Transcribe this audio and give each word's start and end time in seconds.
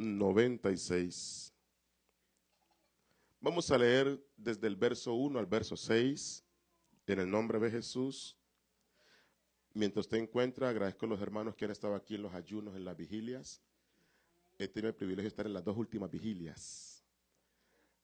96. 0.00 1.52
Vamos 3.40 3.70
a 3.70 3.78
leer 3.78 4.22
desde 4.36 4.66
el 4.66 4.76
verso 4.76 5.14
1 5.14 5.38
al 5.38 5.46
verso 5.46 5.76
6, 5.76 6.44
en 7.06 7.20
el 7.20 7.30
nombre 7.30 7.58
de 7.58 7.70
Jesús. 7.70 8.36
Mientras 9.74 10.06
usted 10.06 10.18
encuentra, 10.18 10.68
agradezco 10.68 11.06
a 11.06 11.08
los 11.08 11.20
hermanos 11.20 11.54
que 11.54 11.64
han 11.64 11.70
estado 11.70 11.94
aquí 11.94 12.14
en 12.14 12.22
los 12.22 12.34
ayunos, 12.34 12.76
en 12.76 12.84
las 12.84 12.96
vigilias. 12.96 13.60
He 14.58 14.68
tenido 14.68 14.88
el 14.88 14.94
privilegio 14.94 15.24
de 15.24 15.28
estar 15.28 15.46
en 15.46 15.52
las 15.52 15.64
dos 15.64 15.76
últimas 15.76 16.10
vigilias, 16.10 17.04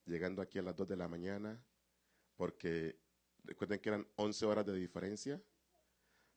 llegando 0.04 0.42
aquí 0.42 0.58
a 0.58 0.62
las 0.62 0.76
2 0.76 0.88
de 0.88 0.96
la 0.96 1.08
mañana, 1.08 1.62
porque 2.36 2.98
recuerden 3.44 3.80
que 3.80 3.90
eran 3.90 4.06
11 4.16 4.46
horas 4.46 4.66
de 4.66 4.74
diferencia, 4.74 5.42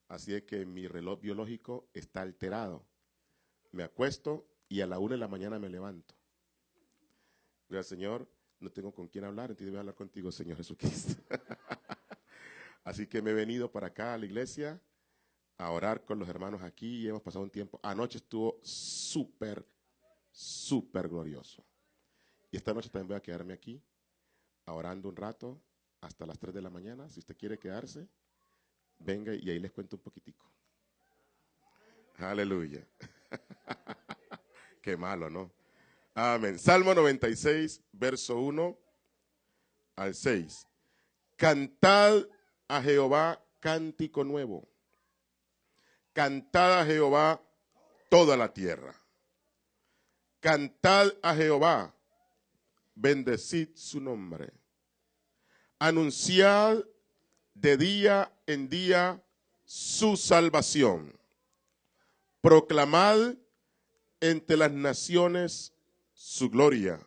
así 0.08 0.34
es 0.34 0.44
que 0.44 0.66
mi 0.66 0.88
reloj 0.88 1.20
biológico 1.22 1.90
está 1.94 2.22
alterado. 2.22 2.86
Me 3.72 3.84
acuesto 3.84 4.46
y 4.70 4.82
a 4.82 4.88
la 4.88 5.00
una 5.00 5.16
de 5.16 5.20
la 5.20 5.28
mañana 5.28 5.60
me 5.60 5.68
levanto. 5.68 6.16
Digo, 7.68 7.84
Señor, 7.84 8.30
no 8.60 8.72
tengo 8.72 8.94
con 8.94 9.08
quién 9.08 9.26
hablar, 9.26 9.50
entonces 9.50 9.70
voy 9.70 9.78
a 9.78 9.80
hablar 9.82 9.96
contigo, 9.96 10.32
Señor 10.32 10.58
Jesucristo. 10.58 11.22
Así 12.84 13.08
que 13.08 13.22
me 13.22 13.32
he 13.32 13.34
venido 13.34 13.72
para 13.72 13.88
acá 13.88 14.14
a 14.14 14.18
la 14.18 14.26
iglesia 14.26 14.82
a 15.58 15.72
orar 15.72 16.06
con 16.06 16.20
los 16.20 16.30
hermanos 16.30 16.62
aquí 16.62 17.02
y 17.02 17.08
hemos 17.08 17.22
pasado 17.22 17.44
un 17.44 17.52
tiempo. 17.52 17.80
Anoche 17.84 18.20
estuvo 18.20 18.60
súper, 18.64 19.68
súper 20.32 21.10
glorioso. 21.10 21.66
Y 22.52 22.58
esta 22.58 22.74
noche 22.74 22.90
también 22.90 23.08
voy 23.08 23.18
a 23.18 23.22
quedarme 23.22 23.54
aquí, 23.54 23.82
orando 24.66 25.10
un 25.10 25.16
rato 25.16 25.62
hasta 26.02 26.26
las 26.26 26.38
3 26.40 26.54
de 26.54 26.62
la 26.62 26.70
mañana. 26.70 27.10
Si 27.10 27.20
usted 27.20 27.36
quiere 27.36 27.58
quedarse, 27.58 28.08
venga 29.00 29.34
y 29.34 29.50
ahí 29.50 29.60
les 29.60 29.72
cuento 29.72 29.96
un 29.96 30.02
poquitico. 30.02 30.46
Aleluya. 32.18 32.88
Qué 34.90 34.98
malo, 34.98 35.30
¿no? 35.30 35.52
Amén. 36.16 36.58
Salmo 36.58 36.96
96, 36.96 37.80
verso 37.92 38.40
1 38.40 38.76
al 39.96 40.16
6. 40.16 40.66
Cantad 41.36 42.26
a 42.68 42.82
Jehová 42.82 43.40
cántico 43.60 44.24
nuevo. 44.24 44.68
Cantad 46.12 46.80
a 46.80 46.86
Jehová 46.88 47.40
toda 48.10 48.36
la 48.36 48.52
tierra. 48.52 49.00
Cantad 50.40 51.14
a 51.22 51.36
Jehová, 51.36 51.94
bendecid 52.96 53.70
su 53.76 54.02
nombre. 54.02 54.52
Anunciad 55.78 56.84
de 57.54 57.78
día 57.78 58.34
en 58.48 58.68
día 58.70 59.24
su 59.66 60.18
salvación. 60.18 61.16
Proclamad 62.42 63.36
entre 64.22 64.58
las 64.58 64.72
naciones 64.72 65.74
su 66.14 66.50
gloria, 66.50 67.00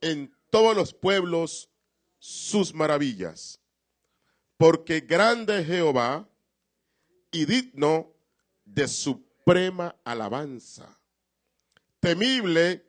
en 0.00 0.34
todos 0.50 0.76
los 0.76 0.94
pueblos 0.94 1.68
sus 2.18 2.74
maravillas. 2.74 3.60
Porque 4.56 5.00
grande 5.00 5.60
es 5.60 5.66
Jehová 5.66 6.28
y 7.30 7.44
digno 7.44 8.12
de 8.64 8.88
suprema 8.88 9.94
alabanza, 10.04 10.98
temible 12.00 12.84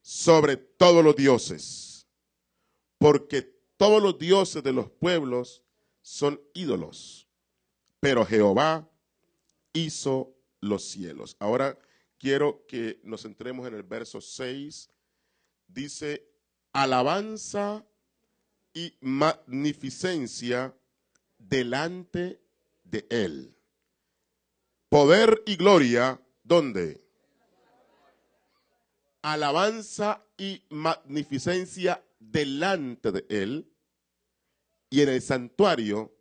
sobre 0.00 0.56
todos 0.56 1.04
los 1.04 1.14
dioses, 1.16 2.06
porque 2.98 3.42
todos 3.76 4.02
los 4.02 4.18
dioses 4.18 4.62
de 4.62 4.72
los 4.72 4.90
pueblos 4.90 5.62
son 6.02 6.40
ídolos, 6.54 7.28
pero 8.00 8.24
Jehová 8.24 8.88
hizo 9.72 10.34
los 10.60 10.84
cielos. 10.84 11.36
Ahora 11.38 11.78
quiero 12.22 12.64
que 12.68 13.00
nos 13.02 13.22
centremos 13.22 13.66
en 13.66 13.74
el 13.74 13.82
verso 13.82 14.20
6. 14.20 14.88
Dice, 15.66 16.24
alabanza 16.72 17.84
y 18.72 18.94
magnificencia 19.00 20.72
delante 21.36 22.40
de 22.84 23.06
él. 23.10 23.56
Poder 24.88 25.42
y 25.46 25.56
gloria, 25.56 26.20
¿dónde? 26.44 27.02
Alabanza 29.22 30.24
y 30.38 30.62
magnificencia 30.70 32.04
delante 32.20 33.10
de 33.10 33.26
él. 33.30 33.68
Y 34.90 35.00
en 35.00 35.08
el 35.08 35.22
santuario, 35.22 36.14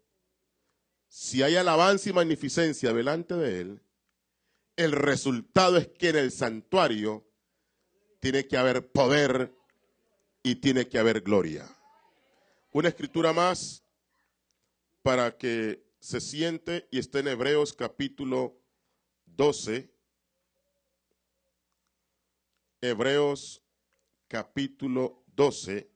si 1.09 1.43
hay 1.43 1.57
alabanza 1.57 2.09
y 2.09 2.13
magnificencia 2.13 2.91
delante 2.91 3.35
de 3.35 3.61
él, 3.61 3.81
el 4.75 4.91
resultado 4.91 5.77
es 5.77 5.87
que 5.87 6.09
en 6.09 6.15
el 6.17 6.31
santuario 6.31 7.27
tiene 8.19 8.47
que 8.47 8.57
haber 8.57 8.91
poder 8.91 9.53
y 10.43 10.55
tiene 10.55 10.87
que 10.87 10.97
haber 10.97 11.21
gloria. 11.21 11.67
Una 12.71 12.89
escritura 12.89 13.33
más 13.33 13.83
para 15.01 15.37
que 15.37 15.83
se 15.99 16.21
siente 16.21 16.87
y 16.91 16.99
esté 16.99 17.19
en 17.19 17.27
Hebreos 17.27 17.73
capítulo 17.73 18.59
12. 19.25 19.91
Hebreos 22.81 23.61
capítulo 24.27 25.23
12, 25.27 25.91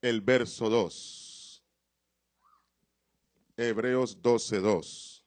el 0.00 0.20
verso 0.20 0.70
2. 0.70 1.64
Hebreos 3.56 4.22
12, 4.22 4.60
2. 4.60 5.19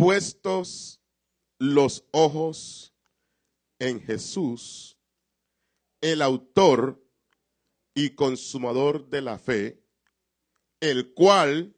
Puestos 0.00 0.98
los 1.58 2.04
ojos 2.10 2.94
en 3.78 4.00
Jesús, 4.00 4.96
el 6.00 6.22
autor 6.22 7.04
y 7.92 8.14
consumador 8.14 9.10
de 9.10 9.20
la 9.20 9.38
fe, 9.38 9.84
el 10.80 11.12
cual, 11.12 11.76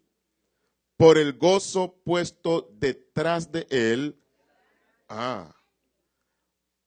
por 0.96 1.18
el 1.18 1.36
gozo 1.36 2.00
puesto 2.04 2.70
detrás 2.74 3.50
de 3.50 3.66
él, 3.70 4.22
ah, 5.08 5.56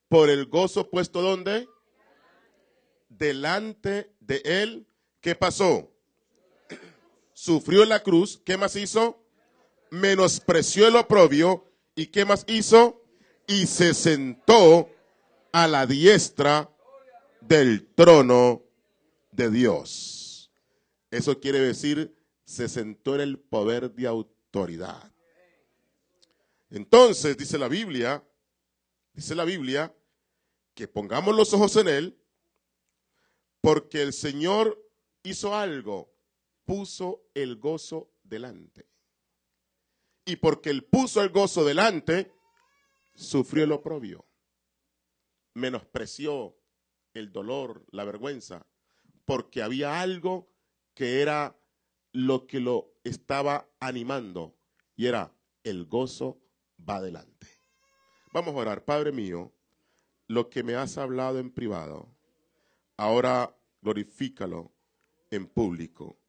por 0.07 0.29
el 0.29 0.45
gozo 0.45 0.89
puesto 0.89 1.21
donde? 1.21 1.67
Delante 3.09 4.15
de 4.21 4.41
él, 4.45 4.87
¿qué 5.19 5.35
pasó? 5.35 5.91
Sufrió 7.33 7.83
la 7.83 8.01
cruz, 8.03 8.41
¿qué 8.45 8.55
más 8.55 8.77
hizo? 8.77 9.24
Menospreció 9.89 10.87
el 10.87 10.95
oprobio 10.95 11.65
y 11.95 12.07
¿qué 12.07 12.25
más 12.25 12.43
hizo? 12.47 13.03
Y 13.47 13.67
se 13.67 13.93
sentó 13.93 14.89
a 15.51 15.67
la 15.67 15.85
diestra 15.85 16.69
del 17.41 17.87
trono 17.93 18.63
de 19.31 19.49
Dios. 19.49 20.51
Eso 21.11 21.39
quiere 21.39 21.59
decir, 21.59 22.15
se 22.43 22.67
sentó 22.67 23.15
en 23.15 23.21
el 23.21 23.39
poder 23.39 23.91
de 23.91 24.07
autoridad. 24.07 25.11
Entonces, 26.69 27.37
dice 27.37 27.57
la 27.57 27.67
Biblia, 27.67 28.23
dice 29.13 29.35
la 29.35 29.45
Biblia, 29.45 29.95
que 30.73 30.87
pongamos 30.87 31.35
los 31.35 31.53
ojos 31.53 31.75
en 31.77 31.87
Él, 31.87 32.17
porque 33.61 34.01
el 34.01 34.11
Señor 34.11 34.83
hizo 35.23 35.55
algo, 35.55 36.11
puso 36.65 37.23
el 37.33 37.57
gozo 37.57 38.11
delante 38.23 38.94
y 40.25 40.37
porque 40.37 40.71
él 40.71 40.83
puso 40.83 41.21
el 41.21 41.29
gozo 41.29 41.63
delante, 41.63 42.33
sufrió 43.13 43.63
el 43.63 43.71
oprobio, 43.71 44.25
menospreció 45.53 46.57
el 47.13 47.31
dolor, 47.31 47.85
la 47.91 48.03
vergüenza, 48.03 48.65
porque 49.23 49.61
había 49.61 50.01
algo 50.01 50.51
que 50.93 51.21
era 51.21 51.57
lo 52.11 52.47
que 52.47 52.59
lo 52.59 52.93
estaba 53.03 53.69
animando 53.79 54.57
y 54.95 55.05
era 55.05 55.33
el 55.63 55.85
gozo 55.85 56.41
va 56.77 56.97
adelante. 56.97 57.47
Vamos 58.33 58.55
a 58.55 58.59
orar, 58.59 58.83
Padre 58.83 59.11
mío, 59.11 59.53
lo 60.27 60.49
que 60.49 60.63
me 60.63 60.75
has 60.75 60.97
hablado 60.97 61.39
en 61.39 61.51
privado, 61.51 62.09
ahora 62.97 63.55
glorifícalo 63.81 64.73
en 65.29 65.47
público. 65.47 66.19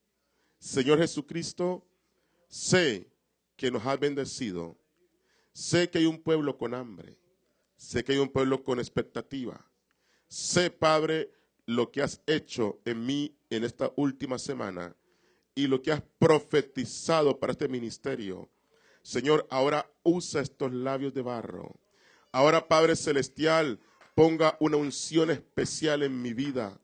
Señor 0.58 0.98
Jesucristo, 0.98 1.86
sé 2.48 3.15
que 3.56 3.70
nos 3.70 3.84
has 3.86 3.98
bendecido. 3.98 4.76
Sé 5.52 5.88
que 5.90 5.98
hay 5.98 6.06
un 6.06 6.22
pueblo 6.22 6.56
con 6.56 6.74
hambre. 6.74 7.18
Sé 7.76 8.04
que 8.04 8.12
hay 8.12 8.18
un 8.18 8.28
pueblo 8.28 8.62
con 8.62 8.78
expectativa. 8.78 9.64
Sé, 10.28 10.70
Padre, 10.70 11.30
lo 11.66 11.90
que 11.90 12.02
has 12.02 12.20
hecho 12.26 12.80
en 12.84 13.04
mí 13.04 13.36
en 13.50 13.64
esta 13.64 13.92
última 13.96 14.38
semana 14.38 14.96
y 15.54 15.66
lo 15.66 15.82
que 15.82 15.92
has 15.92 16.02
profetizado 16.18 17.38
para 17.38 17.52
este 17.52 17.68
ministerio. 17.68 18.50
Señor, 19.02 19.46
ahora 19.50 19.90
usa 20.02 20.40
estos 20.40 20.72
labios 20.72 21.14
de 21.14 21.22
barro. 21.22 21.80
Ahora, 22.32 22.68
Padre 22.68 22.96
Celestial, 22.96 23.80
ponga 24.14 24.56
una 24.60 24.76
unción 24.76 25.30
especial 25.30 26.02
en 26.02 26.20
mi 26.20 26.34
vida. 26.34 26.80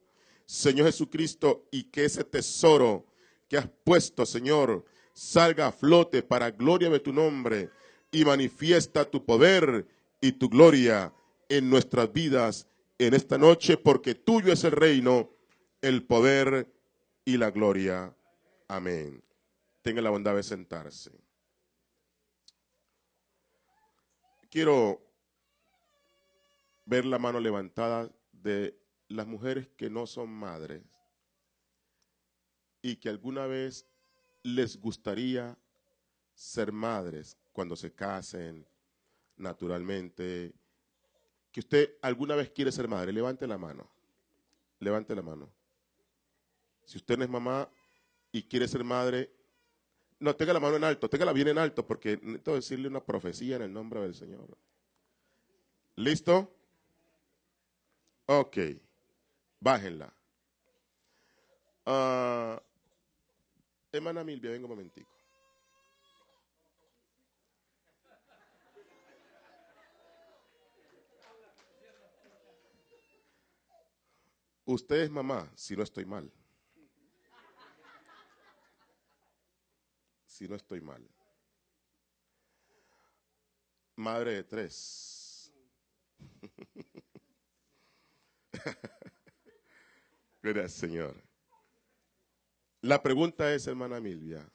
Señor 0.47 0.87
Jesucristo, 0.87 1.67
y 1.71 1.85
que 1.85 2.05
ese 2.05 2.25
tesoro 2.25 3.07
que 3.49 3.59
has 3.59 3.69
puesto, 3.85 4.25
Señor, 4.25 4.85
salga 5.13 5.69
a 5.69 5.73
flote 5.73 6.23
para 6.23 6.51
gloria 6.51 6.91
de 6.91 7.01
tu 7.01 7.13
nombre 7.13 7.71
y 8.11 8.25
manifiesta 8.25 9.11
tu 9.11 9.25
poder 9.25 9.87
y 10.21 10.33
tu 10.33 10.49
gloria 10.49 11.13
en 11.49 11.69
nuestras 11.69 12.13
vidas 12.13 12.69
en 12.99 13.15
esta 13.15 13.37
noche, 13.39 13.77
porque 13.77 14.15
tuyo 14.15 14.53
es 14.53 14.65
el 14.65 14.73
reino, 14.73 15.31
el 15.81 16.05
poder 16.05 16.73
y 17.25 17.37
la 17.37 17.51
gloria. 17.51 18.15
Amén. 18.69 19.23
Tenga 19.83 20.01
la 20.01 20.11
bondad 20.11 20.37
de 20.37 20.43
sentarse. 20.43 21.11
Quiero 24.51 25.03
ver 26.85 27.05
la 27.05 27.19
mano 27.19 27.41
levantada 27.41 28.11
de 28.33 28.79
las 29.09 29.27
mujeres 29.27 29.69
que 29.77 29.91
no 29.91 30.07
son 30.07 30.31
madres 30.31 30.83
y 32.83 32.97
que 32.97 33.09
alguna 33.09 33.47
vez 33.47 33.87
les 34.43 34.81
gustaría 34.81 35.57
ser 36.35 36.73
madres 36.73 37.37
cuando 37.53 37.77
se 37.77 37.93
casen, 37.93 38.67
naturalmente. 39.37 40.53
Que 41.51 41.61
usted 41.61 41.99
alguna 42.03 42.35
vez 42.35 42.51
quiere 42.51 42.73
ser 42.73 42.89
madre, 42.89 43.13
levante 43.13 43.47
la 43.47 43.59
mano. 43.59 43.91
Levante 44.79 45.15
la 45.15 45.23
mano. 45.23 45.51
Si 46.85 46.99
usted 46.99 47.17
no 47.17 47.25
es 47.25 47.31
mamá 47.31 47.69
y 48.33 48.43
quiere 48.45 48.67
ser 48.67 48.85
madre, 48.85 49.31
no, 50.19 50.35
tenga 50.37 50.53
la 50.53 50.61
mano 50.61 50.77
en 50.77 50.85
alto, 50.85 51.11
téngala 51.11 51.33
bien 51.33 51.49
en 51.49 51.59
alto, 51.59 51.87
porque 51.87 52.19
necesito 52.23 52.55
decirle 52.55 52.89
una 52.89 53.05
profecía 53.05 53.57
en 53.57 53.63
el 53.63 53.73
nombre 53.73 54.01
del 54.01 54.15
Señor. 54.15 54.57
¿Listo? 55.97 56.55
Ok, 58.27 58.57
bájenla. 59.61 60.15
Uh, 61.85 62.61
Hermana 63.93 64.25
Milvia, 64.25 64.51
venga 64.51 64.65
un 64.65 64.71
momentico. 64.71 65.11
Usted 74.65 75.03
es 75.03 75.11
mamá, 75.11 75.53
si 75.55 75.77
no 75.77 75.83
estoy 75.83 76.07
mal. 76.07 76.33
Si 80.25 80.49
no 80.49 80.55
estoy 80.57 80.81
mal. 80.81 81.07
Madre 83.97 84.37
de 84.37 84.45
tres. 84.45 85.53
Gracias, 90.43 90.73
Señor. 90.73 91.32
La 92.83 93.01
pregunta 93.01 93.55
es, 93.55 93.69
hermana 93.69 94.01
Milvia, 94.01 94.53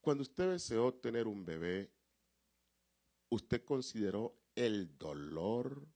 cuando 0.00 0.22
usted 0.22 0.50
deseó 0.50 0.92
tener 0.92 1.28
un 1.28 1.44
bebé, 1.44 1.92
¿usted 3.28 3.64
consideró 3.64 4.36
el 4.56 4.98
dolor 4.98 5.86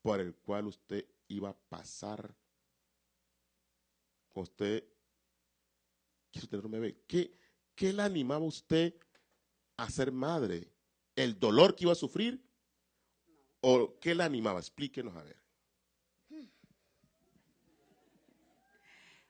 por 0.00 0.20
el 0.20 0.34
cual 0.34 0.68
usted 0.68 1.06
iba 1.28 1.50
a 1.50 1.58
pasar 1.68 2.34
usted 4.32 4.84
quiso 6.30 6.48
tener 6.48 6.64
un 6.64 6.72
bebé? 6.72 7.04
¿Qué, 7.06 7.38
qué 7.74 7.92
le 7.92 8.02
animaba 8.02 8.46
a 8.46 8.48
usted 8.48 8.94
a 9.76 9.90
ser 9.90 10.12
madre? 10.12 10.72
¿El 11.14 11.38
dolor 11.38 11.76
que 11.76 11.84
iba 11.84 11.92
a 11.92 11.96
sufrir? 11.96 12.42
¿O 13.60 13.98
qué 14.00 14.14
le 14.14 14.22
animaba? 14.22 14.60
Explíquenos 14.60 15.14
a 15.14 15.22
ver. 15.22 15.43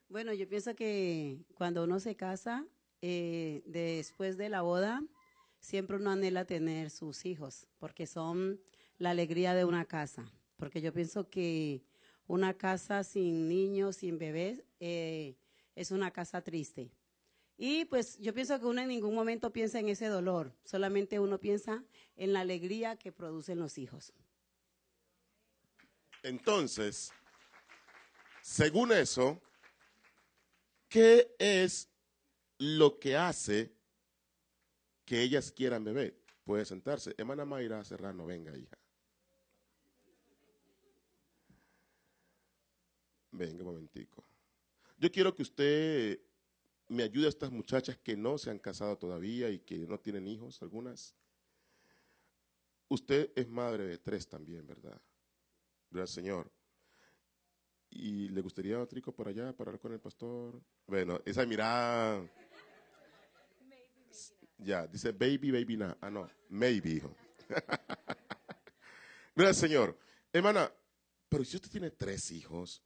Bueno, 0.09 0.33
yo 0.33 0.49
pienso 0.49 0.75
que 0.75 1.45
cuando 1.55 1.85
uno 1.85 1.99
se 1.99 2.15
casa, 2.15 2.67
eh, 3.01 3.63
después 3.67 4.37
de 4.37 4.49
la 4.49 4.63
boda, 4.63 5.03
siempre 5.59 5.97
uno 5.97 6.11
anhela 6.11 6.45
tener 6.45 6.91
sus 6.91 7.25
hijos, 7.25 7.67
porque 7.79 8.07
son 8.07 8.61
la 8.99 9.11
alegría 9.11 9.55
de 9.55 9.65
una 9.65 9.85
casa. 9.85 10.31
Porque 10.57 10.81
yo 10.81 10.93
pienso 10.93 11.29
que 11.31 11.83
una 12.27 12.55
casa 12.55 13.03
sin 13.03 13.49
niños, 13.49 13.97
sin 13.97 14.19
bebés, 14.19 14.63
eh, 14.81 15.37
es 15.75 15.91
una 15.91 16.11
casa 16.11 16.43
triste. 16.43 16.91
Y 17.57 17.85
pues 17.87 18.19
yo 18.19 18.35
pienso 18.35 18.59
que 18.59 18.67
uno 18.67 18.81
en 18.81 18.89
ningún 18.89 19.15
momento 19.15 19.53
piensa 19.53 19.79
en 19.79 19.89
ese 19.89 20.07
dolor, 20.07 20.53
solamente 20.65 21.21
uno 21.21 21.39
piensa 21.39 21.85
en 22.17 22.33
la 22.33 22.41
alegría 22.41 22.97
que 22.97 23.13
producen 23.13 23.59
los 23.59 23.79
hijos. 23.79 24.13
Entonces, 26.23 27.13
según 28.43 28.93
eso, 28.93 29.41
¿Qué 30.95 31.35
es 31.41 31.91
lo 32.57 33.01
que 33.01 33.17
hace 33.17 33.75
que 35.05 35.23
ellas 35.23 35.51
quieran 35.51 35.83
beber? 35.83 36.17
Puede 36.45 36.65
sentarse. 36.65 37.17
Hermana 37.19 37.45
Mayra 37.45 37.83
Serrano, 37.83 38.25
venga, 38.25 38.57
hija. 38.57 38.79
Venga 43.33 43.65
un 43.65 43.65
momentico. 43.65 44.25
Yo 44.97 45.11
quiero 45.11 45.35
que 45.35 45.43
usted 45.43 46.21
me 46.87 47.03
ayude 47.03 47.27
a 47.27 47.31
estas 47.31 47.51
muchachas 47.51 47.99
que 47.99 48.17
no 48.17 48.39
se 48.39 48.51
han 48.51 48.61
casado 48.61 48.97
todavía 48.97 49.51
y 49.51 49.59
que 49.59 49.79
no 49.79 49.99
tienen 49.99 50.29
hijos, 50.29 50.63
algunas. 50.63 51.17
Usted 52.87 53.33
es 53.35 53.49
madre 53.49 53.89
de 53.89 53.99
tres 53.99 54.29
también, 54.29 54.65
¿verdad? 54.65 55.03
Gracias, 55.91 56.15
Señor. 56.15 56.49
¿Y 57.95 58.29
le 58.29 58.41
gustaría 58.41 58.75
otro 58.75 58.89
trico 58.89 59.13
por 59.13 59.29
allá 59.29 59.53
para 59.53 59.71
hablar 59.71 59.81
con 59.81 59.93
el 59.93 60.01
pastor? 60.01 60.61
Bueno, 60.87 61.21
esa 61.25 61.47
mirada. 61.47 62.29
Ya, 64.59 64.87
dice 64.89 65.13
baby, 65.13 65.53
baby, 65.53 65.77
na. 65.77 65.97
Ah, 66.01 66.11
no, 66.11 66.29
maybe, 66.49 66.91
hijo. 66.91 67.15
Gracias, 69.37 69.57
Señor. 69.69 69.97
Hermana, 70.33 70.73
pero 71.29 71.45
si 71.45 71.57
usted 71.57 71.71
tiene 71.71 71.93
tres 71.93 72.33
hijos, 72.33 72.83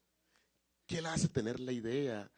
¿qué 0.86 1.00
le 1.00 1.08
hace 1.08 1.28
tener 1.28 1.58
la 1.58 1.72
idea 1.72 2.30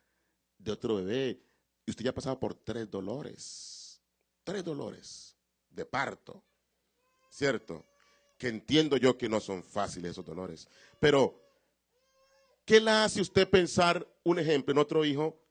de 0.56 0.70
otro 0.70 0.96
bebé? 0.96 1.42
Y 1.84 1.90
usted 1.90 2.04
ya 2.04 2.10
ha 2.10 2.14
pasado 2.14 2.38
por 2.38 2.54
tres 2.54 2.88
dolores. 2.88 4.00
Tres 4.44 4.62
dolores 4.62 5.36
de 5.70 5.84
parto. 5.86 6.44
¿Cierto? 7.30 7.84
Que 8.38 8.46
entiendo 8.46 8.96
yo 8.96 9.18
que 9.18 9.28
no 9.28 9.40
son 9.40 9.64
fáciles 9.64 10.12
esos 10.12 10.24
dolores. 10.24 10.68
Pero 11.00 11.49
¿Qué 12.70 12.80
le 12.80 12.92
hace 12.92 13.20
usted 13.20 13.50
pensar, 13.50 14.06
un 14.22 14.38
ejemplo, 14.38 14.70
en 14.70 14.78
otro 14.78 15.04
hijo, 15.04 15.42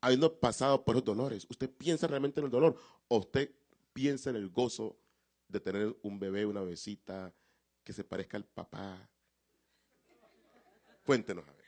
habiendo 0.00 0.38
pasado 0.38 0.84
por 0.84 0.94
los 0.94 1.04
dolores? 1.04 1.44
¿Usted 1.50 1.68
piensa 1.68 2.06
realmente 2.06 2.38
en 2.38 2.44
el 2.44 2.52
dolor 2.52 2.76
o 3.08 3.18
usted 3.18 3.50
piensa 3.92 4.30
en 4.30 4.36
el 4.36 4.48
gozo 4.50 4.96
de 5.48 5.58
tener 5.58 5.96
un 6.02 6.20
bebé, 6.20 6.46
una 6.46 6.60
besita 6.60 7.34
que 7.82 7.92
se 7.92 8.04
parezca 8.04 8.36
al 8.36 8.44
papá? 8.44 9.10
Cuéntenos. 11.04 11.48
A 11.48 11.52
ver. 11.52 11.64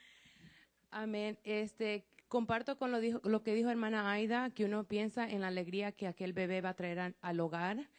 Amén. 0.93 1.39
Este, 1.43 2.07
comparto 2.29 2.79
con 2.79 2.93
lo, 2.93 3.01
lo, 3.01 3.43
que 3.43 3.55
dijo 3.55 3.71
hermana 3.71 4.13
Aida, 4.13 4.51
que 4.51 4.65
uno 4.65 4.85
piensa 4.85 5.29
en 5.29 5.41
la 5.41 5.49
alegría 5.49 5.91
que 5.91 6.07
aquel 6.07 6.33
bebé 6.33 6.61
va 6.61 6.69
a 6.69 6.77
traer 6.77 7.17
al 7.21 7.41
hogar, 7.41 7.91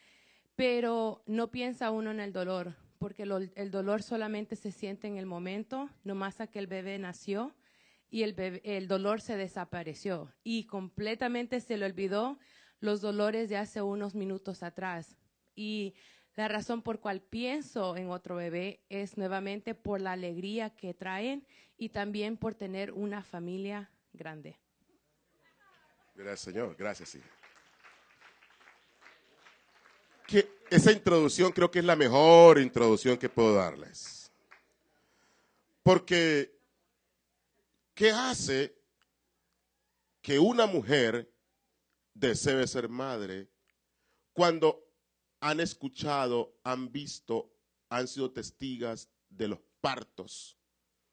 pero 0.55 1.23
no 1.25 1.51
piensa 1.51 1.91
uno 1.91 2.11
en 2.11 2.21
el 2.21 2.31
dolor 2.31 2.77
porque 2.99 3.23
el 3.23 3.71
dolor 3.71 4.03
solamente 4.03 4.55
se 4.55 4.71
siente 4.71 5.07
en 5.07 5.17
el 5.17 5.25
momento, 5.25 5.89
nomás 6.03 6.41
a 6.41 6.47
que 6.47 6.59
el 6.59 6.67
bebé 6.67 6.99
nació 6.99 7.55
y 8.09 8.23
el, 8.23 8.35
el 8.63 8.87
dolor 8.87 9.21
se 9.21 9.37
desapareció 9.37 10.33
y 10.43 10.65
completamente 10.65 11.61
se 11.61 11.77
le 11.77 11.85
olvidó 11.85 12.37
los 12.81 13.01
dolores 13.01 13.49
de 13.49 13.57
hace 13.57 13.81
unos 13.81 14.15
minutos 14.15 14.63
atrás. 14.63 15.17
Y 15.55 15.95
la 16.35 16.47
razón 16.47 16.81
por 16.81 16.99
cual 16.99 17.21
pienso 17.21 17.95
en 17.95 18.09
otro 18.09 18.35
bebé 18.35 18.81
es 18.89 19.17
nuevamente 19.17 19.75
por 19.75 20.01
la 20.01 20.11
alegría 20.11 20.69
que 20.69 20.93
traen 20.93 21.45
y 21.77 21.89
también 21.89 22.37
por 22.37 22.55
tener 22.55 22.91
una 22.91 23.23
familia 23.23 23.91
grande. 24.11 24.59
Gracias, 26.15 26.41
Señor. 26.41 26.75
Gracias, 26.77 27.09
sí 27.09 27.21
esa 30.69 30.91
introducción 30.91 31.51
creo 31.51 31.71
que 31.71 31.79
es 31.79 31.85
la 31.85 31.95
mejor 31.95 32.59
introducción 32.59 33.17
que 33.17 33.29
puedo 33.29 33.53
darles. 33.53 34.31
Porque, 35.83 36.55
¿qué 37.93 38.11
hace 38.11 38.75
que 40.21 40.37
una 40.37 40.65
mujer 40.65 41.31
desee 42.13 42.67
ser 42.67 42.89
madre 42.89 43.49
cuando 44.33 44.85
han 45.39 45.59
escuchado, 45.59 46.59
han 46.63 46.91
visto, 46.91 47.51
han 47.89 48.07
sido 48.07 48.31
testigas 48.31 49.09
de 49.29 49.47
los 49.47 49.59
partos 49.81 50.57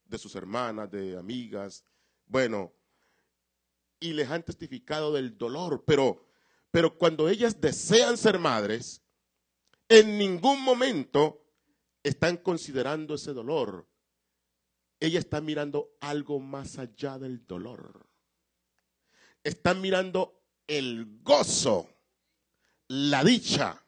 de 0.04 0.18
sus 0.18 0.34
hermanas, 0.34 0.90
de 0.90 1.16
amigas, 1.16 1.84
bueno, 2.26 2.72
y 4.00 4.12
les 4.12 4.30
han 4.30 4.42
testificado 4.42 5.12
del 5.12 5.36
dolor, 5.38 5.84
pero, 5.86 6.24
pero 6.70 6.96
cuando 6.98 7.28
ellas 7.28 7.60
desean 7.60 8.16
ser 8.16 8.38
madres, 8.38 9.02
en 9.88 10.18
ningún 10.18 10.62
momento 10.62 11.44
están 12.02 12.36
considerando 12.38 13.14
ese 13.14 13.32
dolor. 13.32 13.88
Ella 15.00 15.18
está 15.18 15.40
mirando 15.40 15.96
algo 16.00 16.40
más 16.40 16.78
allá 16.78 17.18
del 17.18 17.46
dolor. 17.46 18.08
Están 19.44 19.80
mirando 19.80 20.42
el 20.66 21.20
gozo, 21.22 21.88
la 22.88 23.22
dicha 23.22 23.84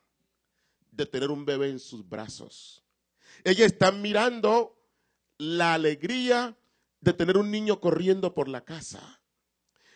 de 0.90 1.06
tener 1.06 1.30
un 1.30 1.44
bebé 1.44 1.70
en 1.70 1.78
sus 1.78 2.08
brazos. 2.08 2.84
Ella 3.44 3.66
está 3.66 3.92
mirando 3.92 4.76
la 5.38 5.74
alegría 5.74 6.56
de 7.00 7.12
tener 7.12 7.36
un 7.36 7.50
niño 7.50 7.80
corriendo 7.80 8.34
por 8.34 8.48
la 8.48 8.64
casa. 8.64 9.17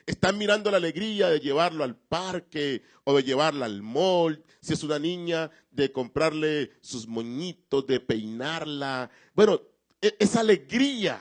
Están 0.06 0.36
mirando 0.38 0.70
la 0.70 0.78
alegría 0.78 1.28
de 1.28 1.40
llevarlo 1.40 1.84
al 1.84 1.96
parque 1.96 2.82
o 3.04 3.14
de 3.14 3.22
llevarla 3.22 3.66
al 3.66 3.82
mall. 3.82 4.42
Si 4.60 4.72
es 4.72 4.82
una 4.82 4.98
niña, 4.98 5.50
de 5.70 5.92
comprarle 5.92 6.72
sus 6.80 7.06
moñitos, 7.06 7.86
de 7.86 8.00
peinarla. 8.00 9.10
Bueno, 9.34 9.62
e, 10.00 10.16
esa 10.18 10.40
alegría, 10.40 11.20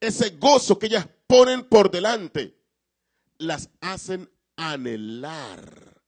ese 0.00 0.30
gozo 0.30 0.78
que 0.78 0.86
ellas 0.86 1.08
ponen 1.26 1.68
por 1.68 1.90
delante, 1.90 2.56
las 3.38 3.70
hacen 3.80 4.30
anhelar 4.56 6.02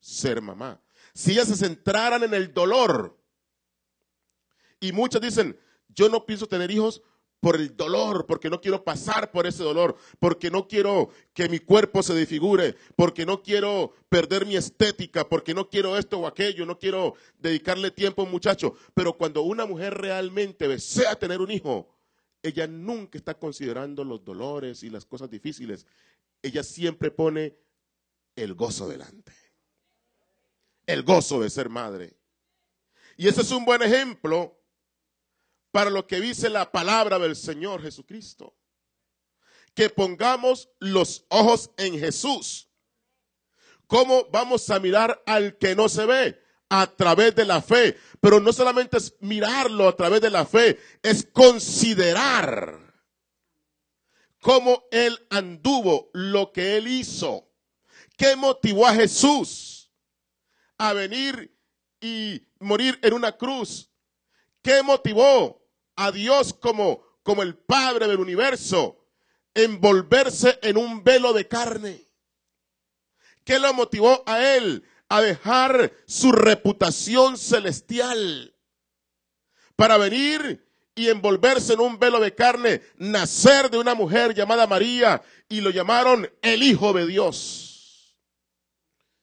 ser 0.00 0.40
mamá. 0.40 0.80
Si 1.14 1.32
ellas 1.32 1.48
se 1.48 1.56
centraran 1.56 2.22
en 2.22 2.34
el 2.34 2.52
dolor, 2.52 3.18
y 4.80 4.92
muchas 4.92 5.20
dicen, 5.20 5.58
yo 5.88 6.08
no 6.08 6.26
pienso 6.26 6.46
tener 6.46 6.70
hijos 6.70 7.02
por 7.42 7.56
el 7.56 7.76
dolor, 7.76 8.24
porque 8.24 8.48
no 8.48 8.60
quiero 8.60 8.84
pasar 8.84 9.32
por 9.32 9.48
ese 9.48 9.64
dolor, 9.64 9.96
porque 10.20 10.48
no 10.48 10.68
quiero 10.68 11.10
que 11.34 11.48
mi 11.48 11.58
cuerpo 11.58 12.00
se 12.00 12.14
desfigure, 12.14 12.76
porque 12.94 13.26
no 13.26 13.42
quiero 13.42 13.96
perder 14.08 14.46
mi 14.46 14.54
estética, 14.54 15.28
porque 15.28 15.52
no 15.52 15.68
quiero 15.68 15.98
esto 15.98 16.20
o 16.20 16.28
aquello, 16.28 16.64
no 16.64 16.78
quiero 16.78 17.14
dedicarle 17.40 17.90
tiempo 17.90 18.22
a 18.22 18.26
un 18.26 18.30
muchacho. 18.30 18.74
Pero 18.94 19.18
cuando 19.18 19.42
una 19.42 19.66
mujer 19.66 19.94
realmente 19.94 20.68
desea 20.68 21.16
tener 21.16 21.40
un 21.40 21.50
hijo, 21.50 21.88
ella 22.44 22.68
nunca 22.68 23.18
está 23.18 23.34
considerando 23.34 24.04
los 24.04 24.24
dolores 24.24 24.84
y 24.84 24.90
las 24.90 25.04
cosas 25.04 25.28
difíciles. 25.28 25.84
Ella 26.42 26.62
siempre 26.62 27.10
pone 27.10 27.56
el 28.36 28.54
gozo 28.54 28.86
delante. 28.86 29.32
El 30.86 31.02
gozo 31.02 31.40
de 31.40 31.50
ser 31.50 31.68
madre. 31.68 32.14
Y 33.16 33.26
ese 33.26 33.40
es 33.40 33.50
un 33.50 33.64
buen 33.64 33.82
ejemplo 33.82 34.61
para 35.72 35.90
lo 35.90 36.06
que 36.06 36.20
dice 36.20 36.48
la 36.48 36.70
palabra 36.70 37.18
del 37.18 37.34
Señor 37.34 37.82
Jesucristo. 37.82 38.54
Que 39.74 39.88
pongamos 39.88 40.68
los 40.78 41.24
ojos 41.30 41.70
en 41.78 41.98
Jesús. 41.98 42.68
¿Cómo 43.86 44.28
vamos 44.30 44.68
a 44.70 44.78
mirar 44.78 45.22
al 45.26 45.56
que 45.56 45.74
no 45.74 45.88
se 45.88 46.04
ve? 46.04 46.38
A 46.68 46.86
través 46.86 47.34
de 47.34 47.46
la 47.46 47.62
fe. 47.62 47.98
Pero 48.20 48.38
no 48.38 48.52
solamente 48.52 48.98
es 48.98 49.16
mirarlo 49.20 49.88
a 49.88 49.96
través 49.96 50.20
de 50.20 50.30
la 50.30 50.44
fe, 50.44 50.78
es 51.02 51.26
considerar 51.32 52.78
cómo 54.40 54.84
Él 54.90 55.26
anduvo, 55.30 56.10
lo 56.12 56.52
que 56.52 56.76
Él 56.76 56.86
hizo. 56.86 57.50
¿Qué 58.18 58.36
motivó 58.36 58.86
a 58.86 58.94
Jesús 58.94 59.90
a 60.76 60.92
venir 60.92 61.56
y 61.98 62.46
morir 62.60 62.98
en 63.02 63.14
una 63.14 63.32
cruz? 63.32 63.90
¿Qué 64.60 64.82
motivó 64.82 65.61
a 65.96 66.12
Dios 66.12 66.54
como, 66.54 67.02
como 67.22 67.42
el 67.42 67.56
Padre 67.56 68.08
del 68.08 68.20
universo, 68.20 69.02
envolverse 69.54 70.58
en 70.62 70.76
un 70.76 71.04
velo 71.04 71.32
de 71.32 71.46
carne. 71.48 72.00
¿Qué 73.44 73.58
lo 73.58 73.72
motivó 73.74 74.22
a 74.26 74.54
él 74.56 74.84
a 75.08 75.20
dejar 75.20 75.92
su 76.06 76.32
reputación 76.32 77.36
celestial 77.36 78.54
para 79.76 79.98
venir 79.98 80.66
y 80.94 81.08
envolverse 81.08 81.72
en 81.72 81.80
un 81.80 81.98
velo 81.98 82.20
de 82.20 82.34
carne, 82.34 82.82
nacer 82.96 83.70
de 83.70 83.78
una 83.78 83.94
mujer 83.94 84.34
llamada 84.34 84.66
María 84.66 85.22
y 85.48 85.60
lo 85.60 85.70
llamaron 85.70 86.30
el 86.40 86.62
Hijo 86.62 86.92
de 86.92 87.06
Dios? 87.06 88.16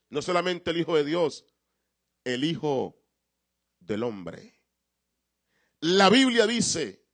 No 0.10 0.22
solamente 0.22 0.72
el 0.72 0.78
Hijo 0.78 0.96
de 0.96 1.06
Dios, 1.06 1.46
el 2.24 2.44
Hijo 2.44 3.00
del 3.80 4.04
Hombre. 4.04 4.59
La 5.82 6.10
Biblia 6.10 6.46
dice 6.46 7.06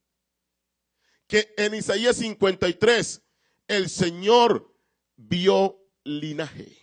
que 1.27 1.53
en 1.57 1.75
Isaías 1.75 2.17
53 2.17 3.21
el 3.67 3.89
Señor 3.89 4.75
vio 5.15 5.79
linaje. 6.03 6.75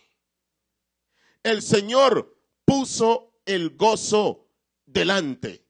El 1.43 1.61
Señor 1.61 2.37
puso 2.65 3.39
el 3.45 3.71
gozo 3.75 4.49
delante. 4.85 5.65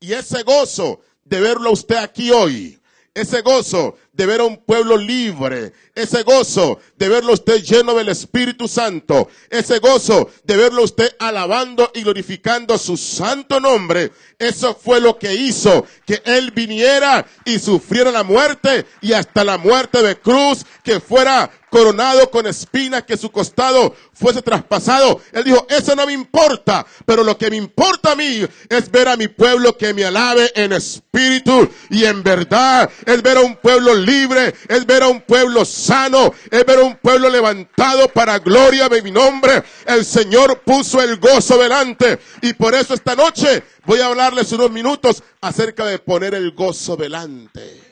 Y 0.00 0.14
ese 0.14 0.42
gozo 0.42 1.00
de 1.22 1.40
verlo 1.40 1.70
usted 1.70 1.96
aquí 1.96 2.30
hoy, 2.30 2.81
ese 3.14 3.42
gozo 3.42 3.96
de 4.12 4.24
ver 4.26 4.40
a 4.40 4.44
un 4.44 4.56
pueblo 4.64 4.96
libre, 4.96 5.72
ese 5.94 6.22
gozo 6.22 6.78
de 6.96 7.08
verlo 7.08 7.34
usted 7.34 7.62
lleno 7.62 7.94
del 7.94 8.08
Espíritu 8.08 8.68
Santo, 8.68 9.28
ese 9.50 9.80
gozo 9.80 10.30
de 10.44 10.56
verlo 10.56 10.82
usted 10.82 11.14
alabando 11.18 11.90
y 11.94 12.02
glorificando 12.02 12.78
su 12.78 12.96
santo 12.96 13.60
nombre, 13.60 14.12
eso 14.38 14.74
fue 14.74 15.00
lo 15.00 15.18
que 15.18 15.34
hizo 15.34 15.86
que 16.06 16.22
Él 16.24 16.52
viniera 16.52 17.26
y 17.44 17.58
sufriera 17.58 18.10
la 18.10 18.22
muerte 18.22 18.86
y 19.02 19.12
hasta 19.12 19.44
la 19.44 19.58
muerte 19.58 20.02
de 20.02 20.18
cruz, 20.18 20.64
que 20.82 20.98
fuera 20.98 21.50
coronado 21.70 22.30
con 22.30 22.46
espinas, 22.46 23.04
que 23.04 23.16
su 23.16 23.30
costado 23.30 23.94
fuese 24.22 24.40
traspasado. 24.40 25.20
Él 25.32 25.44
dijo, 25.44 25.66
eso 25.68 25.94
no 25.94 26.06
me 26.06 26.12
importa, 26.12 26.86
pero 27.04 27.24
lo 27.24 27.36
que 27.36 27.50
me 27.50 27.56
importa 27.56 28.12
a 28.12 28.16
mí 28.16 28.46
es 28.68 28.90
ver 28.90 29.08
a 29.08 29.16
mi 29.16 29.28
pueblo 29.28 29.76
que 29.76 29.92
me 29.92 30.04
alabe 30.04 30.50
en 30.54 30.72
espíritu 30.72 31.68
y 31.90 32.04
en 32.04 32.22
verdad, 32.22 32.90
es 33.04 33.22
ver 33.22 33.36
a 33.36 33.40
un 33.40 33.56
pueblo 33.56 33.94
libre, 33.94 34.54
es 34.68 34.86
ver 34.86 35.02
a 35.02 35.08
un 35.08 35.20
pueblo 35.20 35.64
sano, 35.64 36.32
es 36.50 36.64
ver 36.64 36.78
a 36.78 36.84
un 36.84 36.96
pueblo 36.96 37.28
levantado 37.28 38.08
para 38.08 38.38
gloria 38.38 38.88
de 38.88 39.02
mi 39.02 39.10
nombre. 39.10 39.62
El 39.86 40.04
Señor 40.04 40.60
puso 40.60 41.02
el 41.02 41.18
gozo 41.18 41.58
delante 41.58 42.18
y 42.40 42.54
por 42.54 42.74
eso 42.74 42.94
esta 42.94 43.16
noche 43.16 43.64
voy 43.84 44.00
a 44.00 44.06
hablarles 44.06 44.52
unos 44.52 44.70
minutos 44.70 45.22
acerca 45.40 45.84
de 45.84 45.98
poner 45.98 46.34
el 46.34 46.52
gozo 46.52 46.96
delante. 46.96 47.82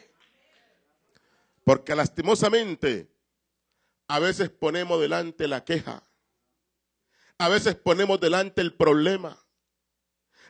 Porque 1.64 1.94
lastimosamente 1.94 3.10
a 4.08 4.18
veces 4.18 4.50
ponemos 4.50 5.00
delante 5.00 5.46
la 5.46 5.64
queja. 5.64 6.02
A 7.40 7.48
veces 7.48 7.74
ponemos 7.74 8.20
delante 8.20 8.60
el 8.60 8.74
problema. 8.74 9.42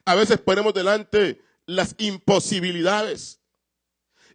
A 0.04 0.16
veces 0.16 0.38
ponemos 0.38 0.74
delante 0.74 1.40
las 1.64 1.94
imposibilidades. 1.98 3.40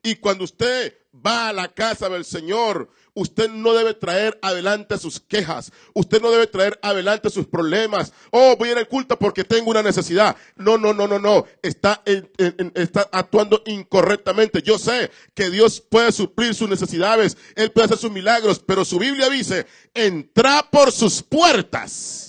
Y 0.03 0.15
cuando 0.15 0.45
usted 0.45 0.97
va 1.13 1.49
a 1.49 1.53
la 1.53 1.67
casa 1.67 2.07
del 2.07 2.23
Señor, 2.23 2.89
usted 3.13 3.49
no 3.49 3.73
debe 3.73 3.93
traer 3.93 4.39
adelante 4.41 4.97
sus 4.97 5.19
quejas. 5.19 5.73
Usted 5.93 6.21
no 6.21 6.31
debe 6.31 6.47
traer 6.47 6.79
adelante 6.81 7.29
sus 7.29 7.45
problemas. 7.45 8.13
Oh, 8.31 8.55
voy 8.57 8.69
a 8.69 8.71
ir 8.71 8.77
al 8.77 8.87
culto 8.87 9.19
porque 9.19 9.43
tengo 9.43 9.71
una 9.71 9.83
necesidad. 9.83 10.37
No, 10.55 10.77
no, 10.77 10.93
no, 10.93 11.09
no, 11.09 11.19
no. 11.19 11.45
Está, 11.61 12.03
está 12.07 13.09
actuando 13.11 13.63
incorrectamente. 13.65 14.61
Yo 14.61 14.79
sé 14.79 15.11
que 15.33 15.49
Dios 15.49 15.81
puede 15.81 16.13
suplir 16.13 16.55
sus 16.55 16.69
necesidades. 16.69 17.35
Él 17.55 17.73
puede 17.73 17.87
hacer 17.87 17.97
sus 17.97 18.11
milagros. 18.11 18.59
Pero 18.65 18.85
su 18.85 18.97
Biblia 18.97 19.29
dice, 19.29 19.67
entra 19.93 20.69
por 20.71 20.93
sus 20.93 21.21
puertas. 21.21 22.24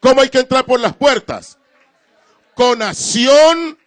¿Cómo 0.00 0.22
hay 0.22 0.30
que 0.30 0.40
entrar 0.40 0.64
por 0.64 0.80
las 0.80 0.96
puertas? 0.96 1.58
Con 2.54 2.82
acción 2.82 3.78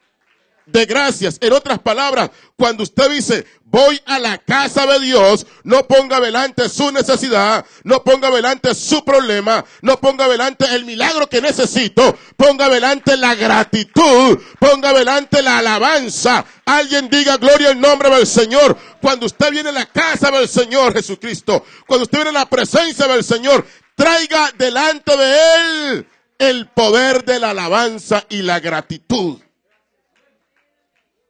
de 0.66 0.86
gracias. 0.86 1.38
En 1.42 1.54
otras 1.54 1.80
palabras, 1.80 2.30
cuando 2.56 2.84
usted 2.84 3.10
dice, 3.10 3.46
voy 3.66 4.00
a 4.06 4.20
la 4.20 4.38
casa 4.38 4.86
de 4.86 5.00
Dios, 5.00 5.46
no 5.64 5.88
ponga 5.88 6.20
delante 6.20 6.70
su 6.70 6.92
necesidad, 6.92 7.66
no 7.84 8.04
ponga 8.04 8.30
delante 8.30 8.74
su 8.76 9.04
problema, 9.04 9.66
no 9.82 10.00
ponga 10.00 10.28
delante 10.28 10.66
el 10.74 10.86
milagro 10.86 11.28
que 11.28 11.42
necesito, 11.42 12.18
ponga 12.38 12.70
delante 12.70 13.18
la 13.18 13.36
gratitud, 13.36 14.40
ponga 14.60 14.94
delante 14.94 15.42
la 15.42 15.58
alabanza. 15.58 16.46
Alguien 16.66 17.10
diga 17.10 17.38
gloria 17.38 17.70
al 17.70 17.82
nombre 17.82 18.10
del 18.10 18.28
Señor. 18.28 18.78
Cuando 19.02 19.26
usted 19.26 19.52
viene 19.52 19.70
a 19.70 19.74
la 19.74 19.86
casa 19.88 20.32
del 20.32 20.48
Señor 20.48 20.94
Jesucristo, 20.94 21.66
cuando 21.86 22.04
usted 22.04 22.20
viene 22.20 22.30
a 22.30 22.42
la 22.42 22.50
presencia 22.50 23.06
del 23.08 23.24
Señor, 23.24 23.66
traiga 23.96 24.52
delante 24.58 25.16
de 25.16 25.92
Él 25.92 26.08
el 26.38 26.68
poder 26.70 27.24
de 27.24 27.40
la 27.40 27.52
alabanza 27.52 28.26
y 28.30 28.42
la 28.42 28.60
gratitud. 28.60 29.40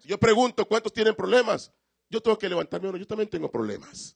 Yo 0.03 0.17
pregunto, 0.17 0.65
¿cuántos 0.65 0.91
tienen 0.91 1.15
problemas? 1.15 1.72
Yo 2.10 2.22
tengo 2.22 2.38
que 2.38 2.50
levantarme 2.50 2.89
uno, 2.89 2.98
yo 2.98 3.08
también 3.08 3.29
tengo 3.29 3.50
problemas. 3.50 4.15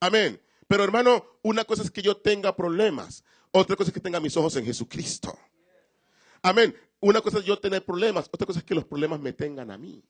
Amén. 0.00 0.40
Pero 0.66 0.84
hermano, 0.84 1.38
una 1.42 1.64
cosa 1.64 1.82
es 1.82 1.90
que 1.90 2.02
yo 2.02 2.16
tenga 2.16 2.56
problemas. 2.56 3.24
Otra 3.50 3.76
cosa 3.76 3.90
es 3.90 3.94
que 3.94 4.00
tenga 4.00 4.20
mis 4.20 4.36
ojos 4.36 4.56
en 4.56 4.64
Jesucristo. 4.64 5.38
Amén. 6.42 6.74
Una 7.00 7.20
cosa 7.20 7.38
es 7.38 7.44
yo 7.44 7.58
tener 7.58 7.84
problemas, 7.84 8.28
otra 8.32 8.46
cosa 8.46 8.60
es 8.60 8.64
que 8.64 8.74
los 8.74 8.84
problemas 8.84 9.20
me 9.20 9.32
tengan 9.32 9.70
a 9.70 9.78
mí. 9.78 10.02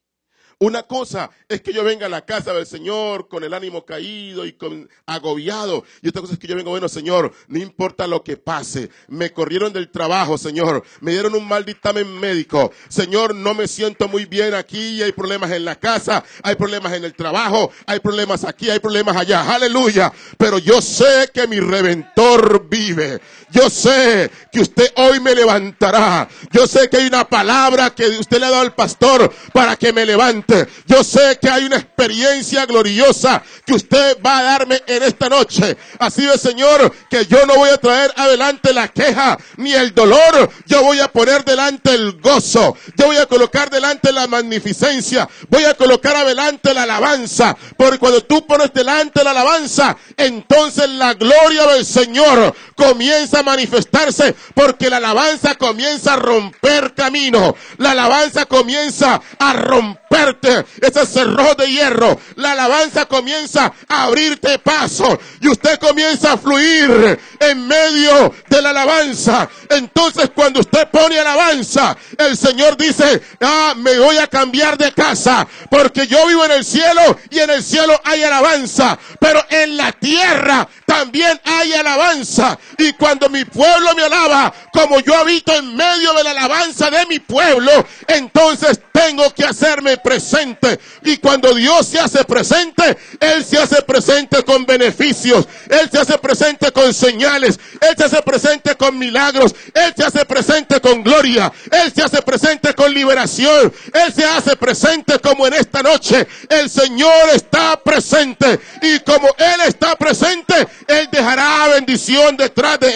Una 0.62 0.84
cosa 0.84 1.28
es 1.48 1.60
que 1.60 1.72
yo 1.72 1.82
venga 1.82 2.06
a 2.06 2.08
la 2.08 2.24
casa 2.24 2.52
del 2.52 2.66
Señor 2.66 3.26
con 3.26 3.42
el 3.42 3.52
ánimo 3.52 3.84
caído 3.84 4.46
y 4.46 4.52
con 4.52 4.88
agobiado. 5.06 5.82
Y 6.02 6.08
otra 6.08 6.20
cosa 6.20 6.34
es 6.34 6.38
que 6.38 6.46
yo 6.46 6.54
vengo, 6.54 6.70
bueno, 6.70 6.88
Señor, 6.88 7.32
no 7.48 7.58
importa 7.58 8.06
lo 8.06 8.22
que 8.22 8.36
pase. 8.36 8.88
Me 9.08 9.32
corrieron 9.32 9.72
del 9.72 9.90
trabajo, 9.90 10.38
Señor. 10.38 10.84
Me 11.00 11.10
dieron 11.10 11.34
un 11.34 11.48
mal 11.48 11.64
dictamen 11.64 12.06
médico. 12.20 12.70
Señor, 12.88 13.34
no 13.34 13.54
me 13.54 13.66
siento 13.66 14.06
muy 14.06 14.24
bien 14.24 14.54
aquí. 14.54 15.02
Hay 15.02 15.10
problemas 15.10 15.50
en 15.50 15.64
la 15.64 15.74
casa, 15.80 16.22
hay 16.44 16.54
problemas 16.54 16.92
en 16.92 17.02
el 17.02 17.14
trabajo, 17.14 17.72
hay 17.84 17.98
problemas 17.98 18.44
aquí, 18.44 18.70
hay 18.70 18.78
problemas 18.78 19.16
allá. 19.16 19.52
Aleluya. 19.52 20.12
Pero 20.38 20.60
yo 20.60 20.80
sé 20.80 21.28
que 21.34 21.48
mi 21.48 21.58
redentor 21.58 22.68
vive. 22.68 23.20
Yo 23.52 23.68
sé 23.68 24.30
que 24.50 24.60
usted 24.60 24.90
hoy 24.96 25.20
me 25.20 25.34
levantará. 25.34 26.26
Yo 26.50 26.66
sé 26.66 26.88
que 26.88 26.96
hay 26.96 27.06
una 27.06 27.28
palabra 27.28 27.90
que 27.90 28.06
usted 28.08 28.38
le 28.38 28.46
ha 28.46 28.50
dado 28.50 28.62
al 28.62 28.74
pastor 28.74 29.32
para 29.52 29.76
que 29.76 29.92
me 29.92 30.06
levante. 30.06 30.66
Yo 30.86 31.04
sé 31.04 31.38
que 31.40 31.50
hay 31.50 31.64
una 31.64 31.76
experiencia 31.76 32.64
gloriosa 32.64 33.42
que 33.66 33.74
usted 33.74 34.18
va 34.24 34.38
a 34.38 34.42
darme 34.42 34.82
en 34.86 35.02
esta 35.02 35.28
noche. 35.28 35.76
Así 35.98 36.24
de 36.24 36.38
Señor, 36.38 36.92
que 37.10 37.26
yo 37.26 37.44
no 37.44 37.56
voy 37.56 37.68
a 37.68 37.76
traer 37.76 38.12
adelante 38.16 38.72
la 38.72 38.88
queja 38.88 39.36
ni 39.58 39.72
el 39.74 39.94
dolor. 39.94 40.50
Yo 40.66 40.82
voy 40.82 41.00
a 41.00 41.08
poner 41.08 41.44
delante 41.44 41.94
el 41.94 42.20
gozo. 42.20 42.76
Yo 42.96 43.06
voy 43.06 43.18
a 43.18 43.26
colocar 43.26 43.68
delante 43.68 44.12
la 44.12 44.26
magnificencia. 44.26 45.28
Voy 45.50 45.64
a 45.64 45.74
colocar 45.74 46.16
adelante 46.16 46.72
la 46.72 46.84
alabanza. 46.84 47.54
Porque 47.76 47.98
cuando 47.98 48.24
tú 48.24 48.46
pones 48.46 48.72
delante 48.72 49.22
la 49.22 49.32
alabanza, 49.32 49.96
entonces 50.16 50.88
la 50.88 51.12
gloria 51.14 51.66
del 51.66 51.84
Señor 51.84 52.54
comienza 52.74 53.41
manifestarse 53.42 54.34
porque 54.54 54.90
la 54.90 54.98
alabanza 54.98 55.54
comienza 55.54 56.14
a 56.14 56.16
romper 56.16 56.94
camino. 56.94 57.54
La 57.78 57.92
alabanza 57.92 58.46
comienza 58.46 59.20
a 59.38 59.52
romperte 59.52 60.64
ese 60.80 61.06
cerro 61.06 61.54
de 61.54 61.70
hierro. 61.70 62.18
La 62.36 62.52
alabanza 62.52 63.06
comienza 63.06 63.72
a 63.88 64.04
abrirte 64.04 64.58
paso 64.58 65.18
y 65.40 65.48
usted 65.48 65.78
comienza 65.78 66.32
a 66.32 66.38
fluir 66.38 67.18
en 67.40 67.66
medio 67.66 68.34
de 68.48 68.62
la 68.62 68.70
alabanza. 68.70 69.48
Entonces 69.70 70.30
cuando 70.34 70.60
usted 70.60 70.88
pone 70.90 71.18
alabanza, 71.18 71.96
el 72.18 72.36
Señor 72.36 72.76
dice, 72.76 73.22
ah, 73.40 73.74
me 73.76 73.98
voy 73.98 74.18
a 74.18 74.26
cambiar 74.26 74.76
de 74.76 74.92
casa 74.92 75.46
porque 75.70 76.06
yo 76.06 76.26
vivo 76.26 76.44
en 76.44 76.52
el 76.52 76.64
cielo 76.64 77.18
y 77.30 77.38
en 77.38 77.50
el 77.50 77.62
cielo 77.62 77.98
hay 78.04 78.22
alabanza, 78.22 78.98
pero 79.18 79.44
en 79.48 79.76
la 79.76 79.92
tierra 79.92 80.68
también 80.86 81.40
hay 81.44 81.72
alabanza. 81.72 82.58
Y 82.78 82.92
cuando 82.92 83.28
mi 83.32 83.44
pueblo 83.44 83.94
me 83.96 84.04
alaba, 84.04 84.52
como 84.72 85.00
yo 85.00 85.16
habito 85.16 85.52
en 85.54 85.74
medio 85.74 86.12
de 86.14 86.24
la 86.24 86.30
alabanza 86.30 86.90
de 86.90 87.06
mi 87.06 87.18
pueblo, 87.18 87.70
entonces 88.06 88.80
tengo 88.92 89.32
que 89.34 89.44
hacerme 89.44 89.96
presente. 89.96 90.78
Y 91.02 91.16
cuando 91.16 91.54
Dios 91.54 91.88
se 91.88 91.98
hace 91.98 92.24
presente, 92.24 92.96
Él 93.18 93.44
se 93.44 93.58
hace 93.58 93.82
presente 93.82 94.44
con 94.44 94.64
beneficios, 94.64 95.48
Él 95.68 95.88
se 95.90 95.98
hace 95.98 96.18
presente 96.18 96.70
con 96.70 96.94
señales, 96.94 97.58
Él 97.80 97.96
se 97.96 98.04
hace 98.04 98.22
presente 98.22 98.76
con 98.76 98.98
milagros, 98.98 99.54
Él 99.74 99.92
se 99.96 100.04
hace 100.04 100.24
presente 100.24 100.80
con 100.80 101.02
gloria, 101.02 101.52
Él 101.70 101.92
se 101.94 102.02
hace 102.02 102.22
presente 102.22 102.74
con 102.74 102.92
liberación, 102.92 103.72
Él 103.92 104.12
se 104.14 104.24
hace 104.24 104.56
presente 104.56 105.18
como 105.18 105.46
en 105.46 105.54
esta 105.54 105.82
noche. 105.82 106.26
El 106.48 106.70
Señor 106.70 107.30
está 107.34 107.82
presente 107.82 108.60
y 108.82 109.00
como 109.00 109.28
Él 109.38 109.60
está 109.66 109.96
presente, 109.96 110.54
Él 110.86 111.08
dejará 111.10 111.68
bendición 111.68 112.36
detrás 112.36 112.78
de 112.78 112.90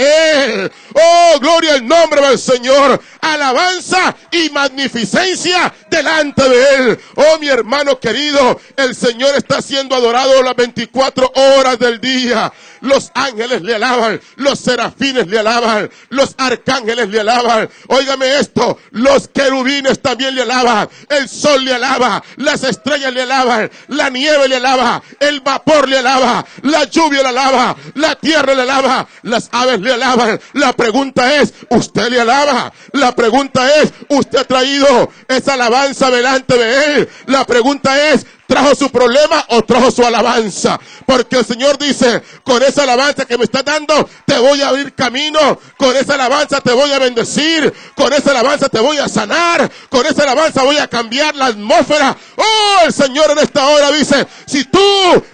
Oh, 0.95 1.39
gloria 1.41 1.75
al 1.75 1.87
nombre 1.87 2.21
del 2.21 2.39
Señor. 2.39 3.01
Alabanza 3.21 4.15
y 4.31 4.51
magnificencia 4.51 5.73
delante 5.91 6.49
de 6.49 6.75
Él. 6.77 7.01
Oh, 7.17 7.39
mi 7.39 7.49
hermano 7.49 7.99
querido, 7.99 8.61
el 8.77 8.95
Señor 8.95 9.35
está 9.37 9.61
siendo 9.61 9.95
adorado 9.95 10.43
las 10.43 10.57
24 10.57 11.33
horas 11.35 11.79
del 11.79 12.01
día. 12.01 12.53
Los 12.81 13.11
ángeles 13.15 13.63
le 13.63 13.75
alaban, 13.75 14.21
los 14.37 14.59
serafines 14.59 15.27
le 15.27 15.39
alaban, 15.39 15.91
los 16.11 16.35
arcángeles 16.39 17.09
le 17.09 17.21
alaban. 17.21 17.69
Óigame 17.89 18.39
esto, 18.39 18.79
los 18.91 19.29
querubines 19.29 20.01
también 20.01 20.35
le 20.35 20.43
alaban, 20.43 20.89
el 21.09 21.29
sol 21.29 21.65
le 21.65 21.75
alaba, 21.75 22.23
las 22.37 22.63
estrellas 22.65 23.13
le 23.13 23.23
alaban, 23.23 23.71
la 23.89 24.11
nieve 24.11 24.49
le 24.49 24.57
alaba, 24.57 25.03
el 25.21 25.41
vapor 25.41 25.89
le 25.89 25.99
alaba, 25.99 26.45
la 26.63 26.85
lluvia 26.85 27.23
le 27.23 27.29
alaba, 27.29 27.77
la 27.95 28.15
tierra 28.17 28.55
le 28.55 28.63
alaba, 28.63 29.07
las 29.23 29.49
aves 29.53 29.81
le 29.81 29.93
alaban. 29.93 30.41
La 30.53 30.73
pregunta 30.73 31.37
es, 31.37 31.55
¿usted 31.71 32.09
le 32.11 32.21
alaba? 32.21 32.73
La 32.93 33.15
pregunta 33.15 33.69
es, 33.77 33.93
¿usted 34.09 34.39
ha 34.39 34.45
traído 34.45 35.11
esa 35.29 35.55
alabanza 35.55 36.11
delante 36.11 36.57
de 36.57 36.95
él? 36.95 37.09
La 37.27 37.45
pregunta 37.45 38.11
es, 38.11 38.27
¿Trajo 38.47 38.75
su 38.75 38.91
problema 38.91 39.45
o 39.49 39.63
trajo 39.63 39.91
su 39.91 40.05
alabanza? 40.05 40.79
Porque 41.05 41.39
el 41.39 41.45
Señor 41.45 41.79
dice, 41.79 42.23
con 42.45 42.63
esa 42.63 42.85
alabanza 42.85 43.25
que 43.25 43.37
me 43.37 43.45
estás 43.45 43.65
dando, 43.65 44.09
te 44.25 44.39
voy 44.39 44.63
a 44.63 44.69
abrir 44.69 44.95
camino. 44.95 45.59
Con 45.77 45.97
esa 45.97 46.15
alabanza 46.15 46.61
te 46.61 46.73
voy 46.73 46.93
a 46.93 46.99
bendecir. 46.99 47.73
Con 47.97 48.13
esa 48.13 48.31
alabanza 48.31 48.69
te 48.69 48.79
voy 48.79 48.99
a 48.99 49.09
sanar. 49.09 49.71
Con 49.89 50.07
esa 50.07 50.23
alabanza 50.23 50.63
voy 50.63 50.79
a 50.79 50.87
cambiar 50.87 51.35
la 51.35 51.47
atmósfera. 51.47 52.17
Oh, 52.37 52.87
el 52.87 52.93
Señor 52.93 53.31
en 53.33 53.39
esta 53.39 53.67
hora 53.67 53.91
dice, 53.91 54.27
si 54.47 54.65
tú 54.65 54.81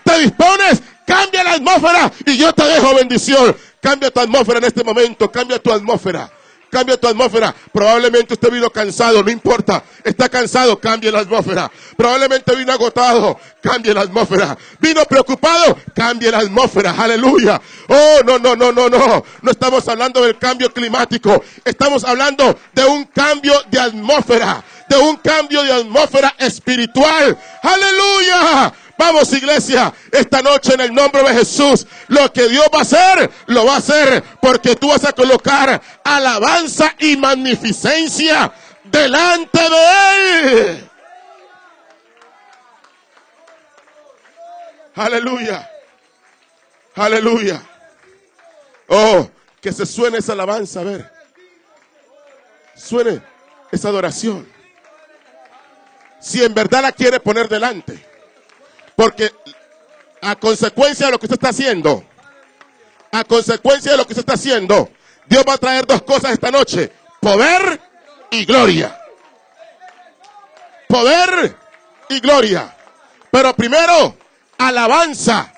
te 0.05 0.19
dispones, 0.21 0.83
cambia 1.07 1.45
la 1.45 1.53
atmósfera 1.53 2.13
y 2.25 2.39
yo 2.39 2.53
te 2.55 2.65
dejo 2.65 2.95
bendición. 2.95 3.55
Cambia 3.81 4.11
tu 4.11 4.21
atmósfera 4.21 4.59
en 4.59 4.65
este 4.65 4.85
momento, 4.85 5.31
cambia 5.31 5.59
tu 5.59 5.71
atmósfera. 5.71 6.31
Cambia 6.73 6.97
tu 6.97 7.07
atmósfera. 7.07 7.55
Probablemente 7.71 8.33
usted 8.33 8.51
vino 8.51 8.71
cansado, 8.71 9.23
no 9.23 9.31
importa. 9.31 9.85
Está 10.03 10.31
cansado, 10.31 10.81
cambie 10.81 11.13
la 11.13 11.19
atmósfera. 11.19 11.71
Probablemente 11.99 12.57
vino 12.57 12.73
agotado, 12.73 13.39
cambie 13.61 13.93
la 13.93 14.01
atmósfera. 14.01 14.57
Vino 14.81 15.05
preocupado, 15.05 15.77
cambie 15.95 16.31
la 16.31 16.39
atmósfera. 16.39 16.95
Aleluya. 16.97 17.61
Oh, 17.89 18.21
no, 18.25 18.39
no, 18.39 18.57
no, 18.57 18.73
no, 18.73 18.89
no. 18.89 19.23
No 19.43 19.51
estamos 19.51 19.87
hablando 19.87 20.23
del 20.23 20.39
cambio 20.39 20.73
climático. 20.73 21.45
Estamos 21.63 22.05
hablando 22.05 22.59
de 22.73 22.87
un 22.87 23.05
cambio 23.05 23.53
de 23.71 23.79
atmósfera. 23.79 24.65
De 24.89 24.97
un 24.97 25.17
cambio 25.17 25.63
de 25.65 25.75
atmósfera 25.75 26.35
espiritual. 26.39 27.37
Aleluya. 27.63 28.73
Vamos 29.03 29.33
iglesia, 29.33 29.93
esta 30.13 30.43
noche 30.43 30.75
en 30.75 30.81
el 30.81 30.95
nombre 30.95 31.25
de 31.25 31.35
Jesús, 31.35 31.89
lo 32.07 32.33
que 32.33 32.49
Dios 32.49 32.69
va 32.73 32.79
a 32.79 32.83
hacer, 32.83 33.33
lo 33.47 33.67
va 33.67 33.75
a 33.75 33.79
hacer 33.79 34.23
porque 34.41 34.77
tú 34.77 34.91
vas 34.91 35.05
a 35.05 35.13
colocar 35.13 35.83
alabanza 36.05 36.95
y 37.01 37.17
magnificencia 37.17 38.53
delante 38.85 39.59
de 39.59 40.71
Él. 40.71 40.91
Aleluya. 44.95 45.69
Aleluya. 46.95 47.61
Oh, 48.87 49.29
que 49.61 49.73
se 49.73 49.85
suene 49.85 50.19
esa 50.19 50.35
alabanza, 50.35 50.79
a 50.79 50.85
ver. 50.85 51.13
Suene 52.77 53.21
esa 53.73 53.89
adoración. 53.89 54.49
Si 56.21 56.41
en 56.45 56.55
verdad 56.55 56.83
la 56.83 56.93
quiere 56.93 57.19
poner 57.19 57.49
delante. 57.49 58.12
Porque 58.97 59.31
a 60.21 60.37
consecuencia 60.37 61.07
de 61.07 61.13
lo 61.13 61.19
que 61.19 61.27
usted 61.27 61.37
está 61.37 61.49
haciendo, 61.49 62.05
a 63.11 63.25
consecuencia 63.25 63.93
de 63.93 63.99
lo 63.99 64.07
que 64.07 64.13
usted 64.13 64.23
está 64.23 64.35
haciendo, 64.35 64.91
Dios 65.27 65.45
va 65.49 65.55
a 65.55 65.59
traer 65.59 65.87
dos 65.87 66.03
cosas 66.03 66.33
esta 66.33 66.51
noche. 66.51 66.93
Poder 67.21 67.81
y 68.31 68.45
gloria. 68.45 68.99
Poder 70.89 71.57
y 72.09 72.21
gloria. 72.21 72.75
Pero 73.31 73.55
primero, 73.55 74.17
alabanza 74.59 75.53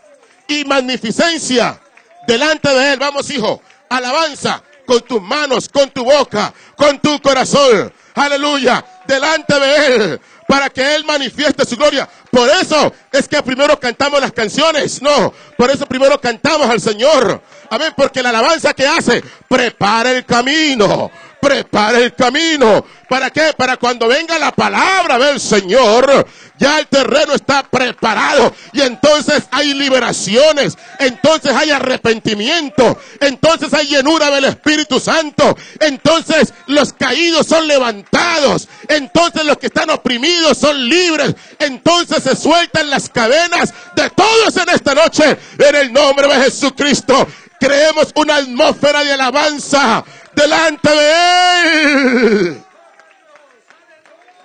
y 0.47 0.65
magnificencia 0.65 1.81
delante 2.27 2.69
de 2.69 2.93
Él. 2.93 2.99
Vamos, 2.99 3.31
hijo. 3.31 3.63
Alabanza 3.89 4.63
con 4.87 5.01
tus 5.01 5.23
manos, 5.23 5.69
con 5.69 5.91
tu 5.91 6.05
boca, 6.05 6.53
con 6.77 6.99
tu 7.01 7.21
corazón. 7.21 7.93
Aleluya. 8.15 8.85
Delante 9.07 9.59
de 9.59 9.87
Él 9.87 10.21
para 10.47 10.71
que 10.71 10.95
Él 10.95 11.05
manifieste 11.05 11.65
su 11.65 11.77
gloria. 11.77 12.09
Por 12.31 12.49
eso 12.49 12.93
es 13.13 13.29
que 13.29 13.43
primero 13.43 13.79
cantamos 13.79 14.21
las 14.21 14.33
canciones. 14.33 15.01
No, 15.03 15.33
por 15.57 15.71
eso 15.71 15.87
primero 15.87 16.21
cantamos 16.21 16.69
al 16.69 16.81
Señor. 16.81 17.41
Amén, 17.71 17.93
porque 17.97 18.23
la 18.23 18.31
alabanza 18.31 18.75
que 18.75 18.87
hace, 18.87 19.23
prepara 19.49 20.11
el 20.11 20.25
camino. 20.25 21.11
Prepara 21.45 21.99
el 21.99 22.15
camino. 22.15 22.87
¿Para 23.07 23.29
qué? 23.29 23.53
Para 23.55 23.77
cuando 23.77 24.09
venga 24.09 24.39
la 24.39 24.51
palabra 24.51 25.19
del 25.19 25.39
Señor, 25.39 26.27
ya 26.59 26.79
el 26.79 26.87
terreno 26.87 27.35
está 27.35 27.63
preparado 27.63 28.55
y 28.73 28.81
entonces 28.81 29.43
hay 29.51 29.75
liberaciones, 29.75 30.79
entonces 30.99 31.53
hay 31.53 31.71
arrepentimiento, 31.71 32.99
entonces 33.21 33.75
hay 33.75 33.89
llenura 33.89 34.31
del 34.31 34.47
Espíritu 34.47 34.99
Santo, 34.99 35.55
entonces 35.81 36.55
los 36.67 36.95
caídos 36.95 37.47
son 37.47 37.69
levantados, 37.69 38.67
entonces 38.89 39.45
los 39.45 39.59
que 39.59 39.67
están 39.67 39.91
oprimidos 39.91 40.57
son 40.57 40.89
libres, 40.89 41.35
entonces 41.59 42.23
se 42.23 42.37
sueltan 42.37 42.89
las 42.89 43.11
cadenas 43.11 43.75
de 43.95 44.09
todos 44.09 44.57
en 44.57 44.71
esta 44.71 44.95
noche 44.95 45.39
en 45.59 45.75
el 45.77 45.93
nombre 45.93 46.27
de 46.27 46.45
Jesucristo 46.45 47.29
creemos 47.65 48.13
una 48.17 48.37
atmósfera 48.37 49.03
de 49.03 49.13
alabanza 49.13 50.05
delante 50.35 50.91
de 50.91 51.73
Él. 51.73 52.65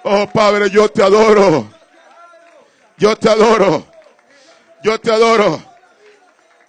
Oh 0.03 0.27
Padre, 0.31 0.69
yo 0.69 0.89
te 0.89 1.03
adoro. 1.03 1.69
Yo 2.97 3.15
te 3.17 3.29
adoro. 3.29 3.85
Yo 4.83 4.99
te 4.99 5.11
adoro. 5.11 5.61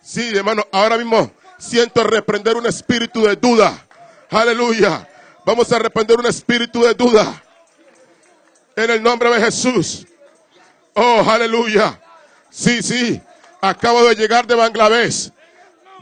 Sí, 0.02 0.32
hermano, 0.34 0.66
ahora 0.72 0.98
mismo 0.98 1.30
siento 1.56 2.02
reprender 2.02 2.56
un 2.56 2.66
espíritu 2.66 3.22
de 3.22 3.36
duda. 3.36 3.86
Aleluya. 4.30 5.08
Vamos 5.44 5.72
a 5.72 5.78
reprender 5.78 6.18
un 6.18 6.26
espíritu 6.26 6.82
de 6.82 6.94
duda. 6.94 7.42
En 8.74 8.90
el 8.90 9.02
nombre 9.02 9.30
de 9.30 9.40
Jesús. 9.40 10.06
Oh, 10.94 11.24
aleluya. 11.28 12.00
Sí, 12.50 12.82
sí. 12.82 13.20
Acabo 13.60 14.04
de 14.04 14.16
llegar 14.16 14.46
de 14.46 14.56
Bangladesh. 14.56 15.30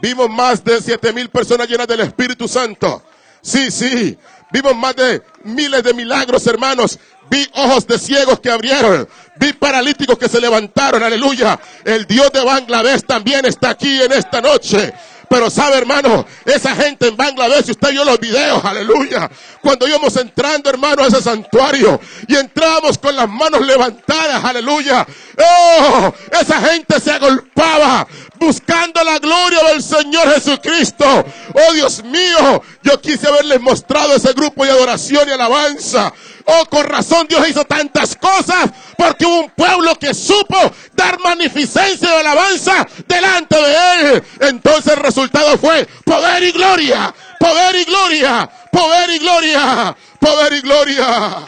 Vimos 0.01 0.29
más 0.29 0.63
de 0.63 0.81
siete 0.81 1.11
mil 1.13 1.29
personas 1.29 1.67
llenas 1.67 1.87
del 1.87 2.01
Espíritu 2.01 2.47
Santo. 2.47 3.03
Sí, 3.41 3.71
sí. 3.71 4.17
Vimos 4.51 4.75
más 4.75 4.95
de 4.95 5.21
miles 5.43 5.83
de 5.83 5.93
milagros, 5.93 6.45
hermanos. 6.47 6.99
Vi 7.29 7.47
ojos 7.53 7.85
de 7.85 7.99
ciegos 7.99 8.39
que 8.39 8.49
abrieron. 8.49 9.07
Vi 9.37 9.53
paralíticos 9.53 10.17
que 10.17 10.27
se 10.27 10.41
levantaron. 10.41 11.03
Aleluya. 11.03 11.59
El 11.85 12.05
Dios 12.07 12.31
de 12.31 12.43
Bangladesh 12.43 13.03
también 13.03 13.45
está 13.45 13.71
aquí 13.71 14.01
en 14.01 14.11
esta 14.13 14.41
noche. 14.41 14.93
Pero 15.29 15.49
sabe, 15.51 15.77
hermano, 15.77 16.25
esa 16.43 16.75
gente 16.75 17.07
en 17.07 17.15
Bangladesh, 17.15 17.69
usted 17.69 17.91
vio 17.91 18.03
los 18.03 18.19
videos, 18.19 18.65
aleluya. 18.65 19.29
Cuando 19.61 19.87
íbamos 19.87 20.15
entrando, 20.15 20.69
hermano, 20.69 21.03
a 21.03 21.07
ese 21.07 21.21
santuario 21.21 21.99
y 22.27 22.35
entrábamos 22.35 22.97
con 22.97 23.15
las 23.15 23.29
manos 23.29 23.65
levantadas, 23.65 24.43
aleluya. 24.43 25.05
Oh, 25.37 26.13
esa 26.31 26.59
gente 26.61 26.99
se 26.99 27.11
agolpaba 27.11 28.07
buscando 28.39 29.03
la 29.03 29.19
gloria 29.19 29.59
del 29.71 29.83
Señor 29.83 30.33
Jesucristo. 30.33 31.05
Oh, 31.05 31.73
Dios 31.73 32.03
mío, 32.03 32.63
yo 32.81 32.99
quise 32.99 33.27
haberles 33.27 33.61
mostrado 33.61 34.15
ese 34.15 34.33
grupo 34.33 34.65
de 34.65 34.71
adoración 34.71 35.29
y 35.29 35.31
alabanza. 35.31 36.11
Oh, 36.51 36.65
con 36.65 36.83
razón 36.83 37.27
Dios 37.27 37.47
hizo 37.47 37.63
tantas 37.63 38.15
cosas 38.15 38.71
porque 38.97 39.23
hubo 39.23 39.41
un 39.41 39.49
pueblo 39.51 39.93
que 39.99 40.15
supo 40.15 40.57
dar 40.93 41.19
magnificencia 41.19 42.09
de 42.09 42.15
alabanza 42.15 42.87
delante 43.07 43.55
de 43.55 44.01
él. 44.15 44.23
Entonces 44.39 44.93
el 44.93 45.03
resultado 45.03 45.59
fue 45.59 45.87
poder 46.03 46.41
y 46.41 46.51
gloria, 46.51 47.13
poder 47.39 47.75
y 47.75 47.83
gloria, 47.83 48.49
poder 48.71 49.09
y 49.11 49.19
gloria, 49.19 49.95
poder 50.19 50.53
y 50.53 50.61
gloria. 50.61 51.47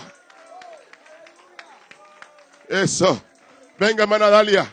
Eso. 2.69 3.23
Venga, 3.79 4.03
hermana 4.03 4.29
Dalia. 4.29 4.71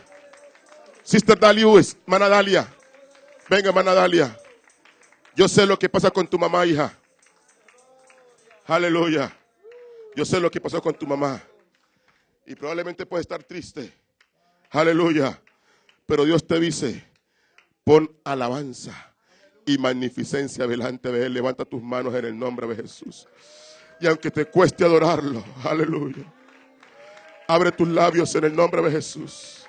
Sister 1.01 1.39
Dalia 1.39 1.65
hermana 2.05 2.29
Dalia. 2.29 2.67
Venga, 3.49 3.69
hermana 3.69 3.95
Dalia. 3.95 4.37
Yo 5.35 5.47
sé 5.47 5.65
lo 5.65 5.79
que 5.79 5.89
pasa 5.89 6.11
con 6.11 6.27
tu 6.27 6.37
mamá, 6.37 6.67
hija. 6.67 6.93
Aleluya. 8.67 9.38
Yo 10.19 10.25
sé 10.25 10.37
lo 10.41 10.51
que 10.51 10.59
pasó 10.59 10.81
con 10.81 10.93
tu 10.93 11.07
mamá. 11.07 11.41
Y 12.45 12.53
probablemente 12.53 13.05
puede 13.05 13.21
estar 13.21 13.41
triste. 13.41 13.93
Aleluya. 14.69 15.41
Pero 16.05 16.25
Dios 16.25 16.45
te 16.45 16.59
dice, 16.59 17.05
pon 17.85 18.13
alabanza 18.25 19.13
y 19.65 19.77
magnificencia 19.77 20.67
delante 20.67 21.09
de 21.09 21.25
Él. 21.25 21.35
Levanta 21.35 21.63
tus 21.63 21.81
manos 21.81 22.13
en 22.15 22.25
el 22.25 22.37
nombre 22.37 22.67
de 22.67 22.75
Jesús. 22.75 23.29
Y 24.01 24.07
aunque 24.07 24.29
te 24.29 24.43
cueste 24.43 24.83
adorarlo, 24.83 25.41
aleluya. 25.63 26.25
Abre 27.47 27.71
tus 27.71 27.87
labios 27.87 28.35
en 28.35 28.43
el 28.43 28.53
nombre 28.53 28.81
de 28.81 28.91
Jesús. 28.91 29.65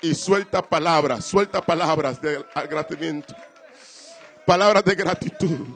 Y 0.00 0.14
suelta 0.14 0.62
palabras, 0.62 1.26
suelta 1.26 1.60
palabras 1.60 2.22
de 2.22 2.42
agradecimiento. 2.54 3.36
Palabras 4.46 4.82
de 4.82 4.94
gratitud. 4.94 5.66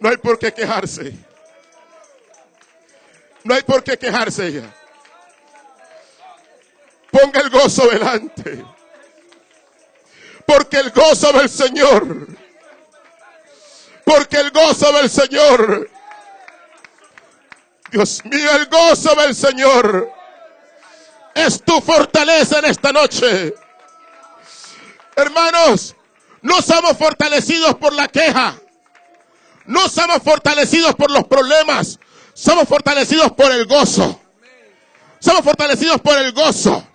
No 0.00 0.08
hay 0.08 0.16
por 0.16 0.38
qué 0.38 0.50
quejarse. 0.50 1.28
No 3.44 3.54
hay 3.54 3.62
por 3.62 3.82
qué 3.82 3.98
quejarse 3.98 4.46
ella. 4.46 4.74
Ponga 7.10 7.40
el 7.40 7.50
gozo 7.50 7.86
delante. 7.88 8.64
Porque 10.46 10.78
el 10.78 10.90
gozo 10.90 11.32
del 11.32 11.48
Señor. 11.48 12.26
Porque 14.04 14.38
el 14.38 14.50
gozo 14.50 14.92
del 14.92 15.10
Señor. 15.10 15.90
Dios 17.90 18.24
mío, 18.24 18.50
el 18.56 18.66
gozo 18.66 19.14
del 19.14 19.34
Señor 19.34 20.12
es 21.34 21.62
tu 21.62 21.80
fortaleza 21.80 22.58
en 22.58 22.66
esta 22.66 22.92
noche. 22.92 23.54
Hermanos, 25.16 25.96
no 26.42 26.60
somos 26.62 26.96
fortalecidos 26.96 27.76
por 27.76 27.92
la 27.92 28.08
queja. 28.08 28.54
No 29.66 29.88
somos 29.88 30.22
fortalecidos 30.22 30.94
por 30.94 31.10
los 31.10 31.24
problemas. 31.24 31.98
Somos 32.38 32.68
fortalecidos 32.68 33.32
por 33.32 33.50
el 33.50 33.66
gozo. 33.66 34.20
Somos 35.18 35.42
fortalecidos 35.42 36.00
por 36.00 36.16
el 36.16 36.30
gozo. 36.32 36.86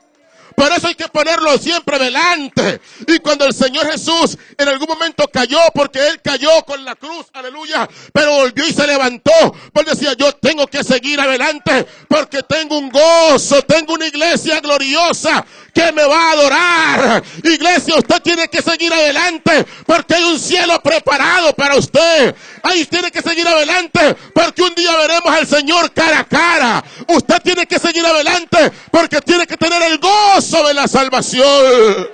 Por 0.55 0.71
eso 0.71 0.87
hay 0.87 0.95
que 0.95 1.07
ponerlo 1.07 1.57
siempre 1.57 1.99
delante. 1.99 2.81
Y 3.07 3.19
cuando 3.19 3.45
el 3.45 3.53
Señor 3.53 3.89
Jesús 3.91 4.37
en 4.57 4.67
algún 4.67 4.87
momento 4.87 5.27
cayó, 5.27 5.59
porque 5.73 6.07
Él 6.07 6.21
cayó 6.21 6.63
con 6.65 6.83
la 6.83 6.95
cruz, 6.95 7.27
aleluya, 7.33 7.87
pero 8.11 8.33
volvió 8.35 8.67
y 8.67 8.73
se 8.73 8.85
levantó, 8.87 9.31
porque 9.71 9.91
decía, 9.91 10.13
yo 10.13 10.33
tengo 10.33 10.67
que 10.67 10.83
seguir 10.83 11.19
adelante, 11.19 11.85
porque 12.07 12.43
tengo 12.43 12.77
un 12.77 12.89
gozo, 12.89 13.61
tengo 13.63 13.93
una 13.93 14.07
iglesia 14.07 14.59
gloriosa 14.59 15.45
que 15.73 15.91
me 15.91 16.05
va 16.05 16.29
a 16.29 16.31
adorar. 16.31 17.23
Iglesia, 17.43 17.95
usted 17.95 18.21
tiene 18.21 18.47
que 18.47 18.61
seguir 18.61 18.93
adelante, 18.93 19.65
porque 19.85 20.15
hay 20.15 20.23
un 20.23 20.39
cielo 20.39 20.79
preparado 20.81 21.53
para 21.53 21.75
usted. 21.75 22.35
Ahí 22.61 22.85
tiene 22.85 23.11
que 23.11 23.21
seguir 23.21 23.47
adelante, 23.47 24.15
porque 24.33 24.61
un 24.61 24.75
día 24.75 24.95
veremos 24.97 25.33
al 25.33 25.47
Señor 25.47 25.91
cara 25.93 26.19
a 26.19 26.23
cara. 26.25 26.83
Usted 27.07 27.41
tiene 27.41 27.65
que 27.65 27.79
seguir 27.79 28.05
adelante, 28.05 28.71
porque 28.91 29.19
tiene 29.21 29.47
que 29.47 29.57
tener 29.57 29.81
el 29.83 29.97
gozo 29.97 30.42
de 30.51 30.73
la 30.73 30.87
salvación. 30.87 32.09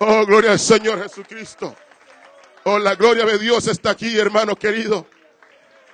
Oh, 0.00 0.26
gloria 0.26 0.52
al 0.52 0.58
Señor 0.58 1.00
Jesucristo. 1.02 1.76
Oh, 2.64 2.78
la 2.78 2.96
gloria 2.96 3.24
de 3.24 3.38
Dios 3.38 3.68
está 3.68 3.90
aquí, 3.90 4.18
hermano 4.18 4.56
querido. 4.56 5.06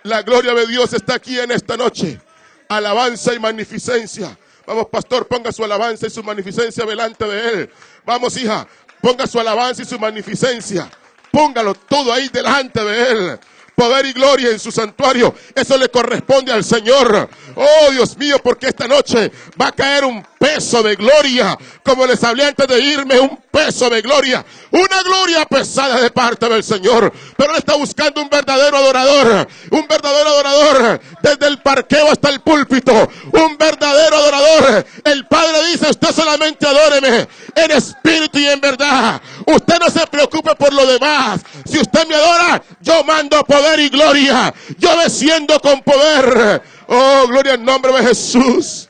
La 0.02 0.22
gloria 0.22 0.54
de 0.54 0.66
Dios 0.66 0.92
está 0.94 1.14
aquí 1.14 1.38
en 1.38 1.50
esta 1.50 1.76
noche. 1.76 2.20
Alabanza 2.68 3.34
y 3.34 3.38
magnificencia. 3.38 4.38
Vamos, 4.66 4.86
pastor, 4.86 5.26
ponga 5.28 5.52
su 5.52 5.62
alabanza 5.62 6.06
y 6.06 6.10
su 6.10 6.22
magnificencia 6.22 6.86
delante 6.86 7.26
de 7.26 7.48
él. 7.50 7.70
Vamos, 8.06 8.36
hija, 8.38 8.66
ponga 9.02 9.26
su 9.26 9.38
alabanza 9.38 9.82
y 9.82 9.84
su 9.84 9.98
magnificencia. 9.98 10.90
Póngalo 11.30 11.74
todo 11.74 12.12
ahí 12.12 12.28
delante 12.28 12.82
de 12.82 13.10
él 13.10 13.40
poder 13.74 14.06
y 14.06 14.12
gloria 14.12 14.50
en 14.50 14.58
su 14.58 14.70
santuario. 14.70 15.34
Eso 15.54 15.76
le 15.76 15.88
corresponde 15.88 16.52
al 16.52 16.64
Señor. 16.64 17.28
Oh 17.56 17.90
Dios 17.92 18.16
mío, 18.16 18.36
porque 18.42 18.68
esta 18.68 18.88
noche 18.88 19.30
va 19.60 19.68
a 19.68 19.72
caer 19.72 20.04
un 20.04 20.24
peso 20.38 20.82
de 20.82 20.96
gloria. 20.96 21.56
Como 21.82 22.06
les 22.06 22.22
hablé 22.24 22.44
antes 22.44 22.66
de 22.66 22.80
irme, 22.80 23.18
un 23.20 23.38
peso 23.50 23.88
de 23.88 24.02
gloria. 24.02 24.44
Una 24.70 25.02
gloria 25.02 25.44
pesada 25.46 26.00
de 26.00 26.10
parte 26.10 26.48
del 26.48 26.64
Señor. 26.64 27.12
Pero 27.36 27.52
él 27.52 27.58
está 27.58 27.76
buscando 27.76 28.20
un 28.20 28.28
verdadero 28.28 28.76
adorador. 28.76 29.48
Un 29.70 29.86
verdadero 29.86 30.28
adorador. 30.28 31.00
Desde 31.22 31.46
el 31.46 31.58
parqueo 31.62 32.10
hasta 32.10 32.30
el 32.30 32.40
púlpito. 32.40 32.92
Un 33.32 33.56
verdadero 33.56 34.16
adorador. 34.16 34.86
El 35.04 35.26
Padre 35.26 35.64
dice, 35.72 35.90
usted 35.90 36.12
solamente 36.12 36.66
adóreme 36.66 37.28
en 37.54 37.70
espíritu 37.70 38.38
y 38.38 38.48
en 38.48 38.60
verdad. 38.60 39.20
Usted 39.46 39.78
no 39.78 39.88
se 39.88 40.06
preocupe 40.06 40.54
por 40.56 40.72
lo 40.72 40.86
demás. 40.86 41.40
Si 41.64 41.78
usted 41.78 42.06
me 42.08 42.14
adora, 42.16 42.62
yo 42.80 43.04
mando 43.04 43.42
poder 43.44 43.63
y 43.80 43.88
gloria. 43.88 44.54
Yo 44.78 44.96
desciendo 45.00 45.58
con 45.60 45.82
poder. 45.82 46.62
Oh, 46.86 47.26
gloria 47.28 47.54
en 47.54 47.64
nombre 47.64 47.92
de 47.92 48.02
Jesús. 48.06 48.88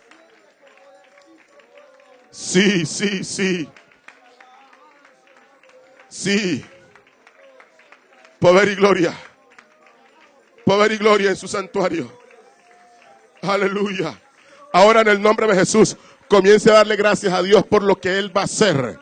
Sí, 2.30 2.84
sí, 2.84 3.24
sí. 3.24 3.68
Sí. 6.08 6.64
Poder 8.38 8.68
y 8.68 8.74
gloria. 8.74 9.14
Poder 10.64 10.92
y 10.92 10.98
gloria 10.98 11.30
en 11.30 11.37
su 11.37 11.48
santuario. 11.48 12.20
Aleluya. 13.42 14.20
Ahora 14.72 15.02
en 15.02 15.08
el 15.08 15.22
nombre 15.22 15.46
de 15.46 15.54
Jesús, 15.54 15.96
comience 16.28 16.70
a 16.70 16.74
darle 16.74 16.96
gracias 16.96 17.32
a 17.32 17.42
Dios 17.42 17.64
por 17.64 17.82
lo 17.82 18.00
que 18.00 18.18
Él 18.18 18.37
va 18.37 18.42
a 18.42 18.44
hacer. 18.44 18.98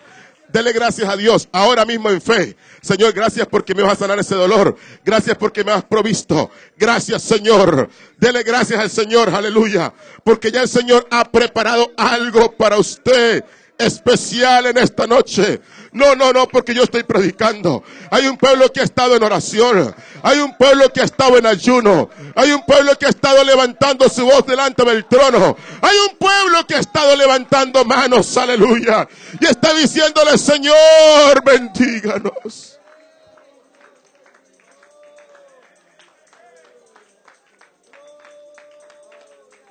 Dele 0.52 0.72
gracias 0.72 1.08
a 1.08 1.16
Dios 1.16 1.48
ahora 1.50 1.84
mismo 1.84 2.10
en 2.10 2.20
fe. 2.20 2.56
Señor, 2.82 3.12
gracias 3.12 3.46
porque 3.46 3.74
me 3.74 3.82
vas 3.82 3.94
a 3.94 3.96
sanar 3.96 4.18
ese 4.18 4.34
dolor. 4.34 4.76
Gracias 5.04 5.36
porque 5.36 5.64
me 5.64 5.72
has 5.72 5.84
provisto. 5.84 6.50
Gracias, 6.76 7.22
Señor. 7.22 7.88
Dele 8.18 8.42
gracias 8.42 8.78
al 8.78 8.90
Señor, 8.90 9.30
aleluya. 9.34 9.94
Porque 10.24 10.52
ya 10.52 10.62
el 10.62 10.68
Señor 10.68 11.06
ha 11.10 11.30
preparado 11.30 11.90
algo 11.96 12.52
para 12.52 12.78
usted 12.78 13.44
especial 13.78 14.66
en 14.66 14.78
esta 14.78 15.06
noche. 15.06 15.60
No, 15.92 16.14
no, 16.16 16.33
no, 16.33 16.48
porque 16.48 16.74
yo 16.74 16.85
estoy 16.85 17.02
predicando. 17.02 17.85
Hay 18.11 18.26
un 18.26 18.38
pueblo 18.38 18.72
que 18.72 18.81
ha 18.81 18.85
estado 18.85 19.14
en 19.14 19.22
oración. 19.22 19.94
Hay 20.22 20.38
un 20.38 20.57
pueblo 20.57 20.90
que 20.90 21.02
ha 21.02 21.05
estado 21.05 21.37
en 21.37 21.44
ayuno. 21.44 22.09
Hay 22.35 22.50
un 22.50 22.64
pueblo 22.64 22.96
que 22.98 23.05
ha 23.05 23.11
estado 23.11 23.44
levantando 23.44 24.09
su 24.09 24.24
voz 24.24 24.46
delante 24.46 24.85
del 24.85 25.05
trono. 25.05 25.55
Hay 25.83 25.96
un 26.11 26.16
pueblo 26.16 26.66
que 26.66 26.76
ha 26.76 26.78
estado 26.78 27.14
levantando 27.14 27.85
manos, 27.85 28.35
aleluya. 28.38 29.07
Y 29.38 29.44
está 29.44 29.74
diciéndole, 29.74 30.38
Señor, 30.38 31.44
bendíganos. 31.44 32.78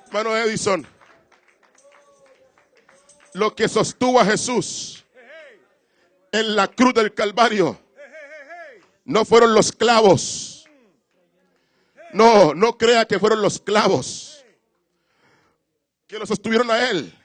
Hermano 0.06 0.36
Edison, 0.36 0.86
lo 3.32 3.56
que 3.56 3.66
sostuvo 3.66 4.20
a 4.20 4.26
Jesús 4.26 5.01
en 6.32 6.56
la 6.56 6.68
cruz 6.68 6.94
del 6.94 7.14
Calvario 7.14 7.78
no 9.04 9.24
fueron 9.24 9.54
los 9.54 9.72
clavos. 9.72 10.64
No, 12.12 12.54
no 12.54 12.76
crea 12.76 13.06
que 13.06 13.18
fueron 13.18 13.40
los 13.40 13.58
clavos 13.58 14.44
que 16.06 16.18
lo 16.18 16.26
sostuvieron 16.26 16.70
a 16.70 16.90
él 16.90 17.18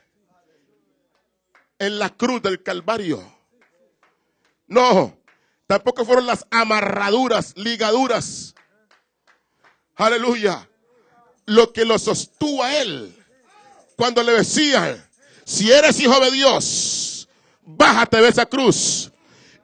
en 1.77 1.99
la 1.99 2.09
cruz 2.09 2.41
del 2.41 2.63
Calvario. 2.63 3.21
No, 4.65 5.17
tampoco 5.67 6.05
fueron 6.05 6.25
las 6.25 6.45
amarraduras, 6.51 7.53
ligaduras. 7.57 8.55
Aleluya. 9.95 10.69
Lo 11.45 11.71
que 11.73 11.85
lo 11.85 11.97
sostuvo 11.99 12.63
a 12.63 12.77
él 12.77 13.13
cuando 13.95 14.23
le 14.23 14.33
decían, 14.33 15.05
si 15.43 15.71
eres 15.71 15.99
hijo 15.99 16.19
de 16.19 16.31
Dios, 16.31 17.16
bájate 17.67 18.21
de 18.21 18.30
esa 18.30 18.45
cruz 18.45 19.12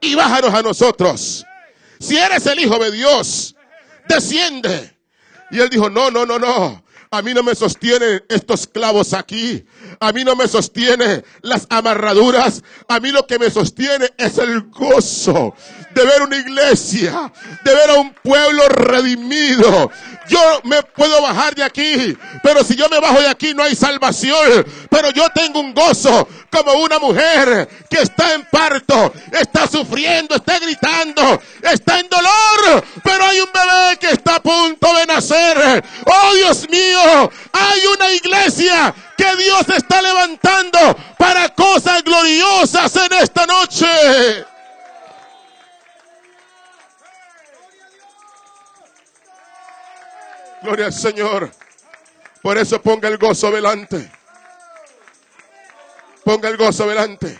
y 0.00 0.14
bájanos 0.14 0.52
a 0.52 0.62
nosotros. 0.62 1.44
Si 1.98 2.16
eres 2.16 2.46
el 2.46 2.60
hijo 2.60 2.78
de 2.78 2.92
Dios, 2.92 3.56
desciende. 4.06 4.94
Y 5.50 5.58
él 5.58 5.70
dijo, 5.70 5.88
no, 5.88 6.10
no, 6.10 6.26
no, 6.26 6.38
no. 6.38 6.84
A 7.10 7.22
mí 7.22 7.32
no 7.32 7.42
me 7.42 7.54
sostienen 7.54 8.22
estos 8.28 8.66
clavos 8.66 9.14
aquí. 9.14 9.64
A 10.00 10.12
mí 10.12 10.24
no 10.24 10.36
me 10.36 10.48
sostiene 10.48 11.24
las 11.42 11.66
amarraduras. 11.70 12.62
A 12.88 13.00
mí 13.00 13.10
lo 13.10 13.26
que 13.26 13.38
me 13.38 13.50
sostiene 13.50 14.10
es 14.16 14.38
el 14.38 14.62
gozo 14.70 15.54
de 15.94 16.04
ver 16.04 16.22
una 16.22 16.36
iglesia, 16.36 17.32
de 17.64 17.74
ver 17.74 17.90
a 17.90 17.94
un 17.94 18.12
pueblo 18.14 18.68
redimido. 18.68 19.90
Yo 20.28 20.40
me 20.64 20.82
puedo 20.82 21.20
bajar 21.22 21.54
de 21.54 21.62
aquí, 21.62 22.16
pero 22.42 22.64
si 22.64 22.74
yo 22.74 22.88
me 22.88 22.98
bajo 22.98 23.20
de 23.20 23.28
aquí 23.28 23.54
no 23.54 23.62
hay 23.62 23.74
salvación. 23.74 24.66
Pero 24.90 25.10
yo 25.10 25.28
tengo 25.34 25.60
un 25.60 25.74
gozo 25.74 26.28
como 26.50 26.72
una 26.74 26.98
mujer 26.98 27.68
que 27.90 28.02
está 28.02 28.34
en 28.34 28.44
parto, 28.50 29.12
está 29.32 29.66
sufriendo, 29.66 30.36
está 30.36 30.58
gritando, 30.58 31.40
está 31.62 32.00
en 32.00 32.08
dolor, 32.08 32.84
pero 33.02 33.24
hay 33.24 33.40
un 33.40 33.50
bebé 33.52 33.98
que 34.00 34.10
está 34.10 34.36
a 34.36 34.42
punto 34.42 34.94
de 34.94 35.06
nacer. 35.06 35.13
Oh 35.16 36.34
Dios 36.34 36.68
mío, 36.68 37.30
hay 37.52 37.86
una 37.86 38.12
iglesia 38.12 38.94
que 39.16 39.36
Dios 39.36 39.68
está 39.76 40.02
levantando 40.02 40.78
para 41.16 41.48
cosas 41.50 42.02
gloriosas 42.02 42.96
en 42.96 43.12
esta 43.12 43.46
noche. 43.46 44.44
Gloria 50.62 50.86
al 50.86 50.92
Señor. 50.92 51.50
Por 52.42 52.58
eso 52.58 52.80
ponga 52.82 53.08
el 53.08 53.18
gozo 53.18 53.50
delante. 53.50 54.10
Ponga 56.24 56.48
el 56.48 56.56
gozo 56.56 56.86
delante. 56.86 57.38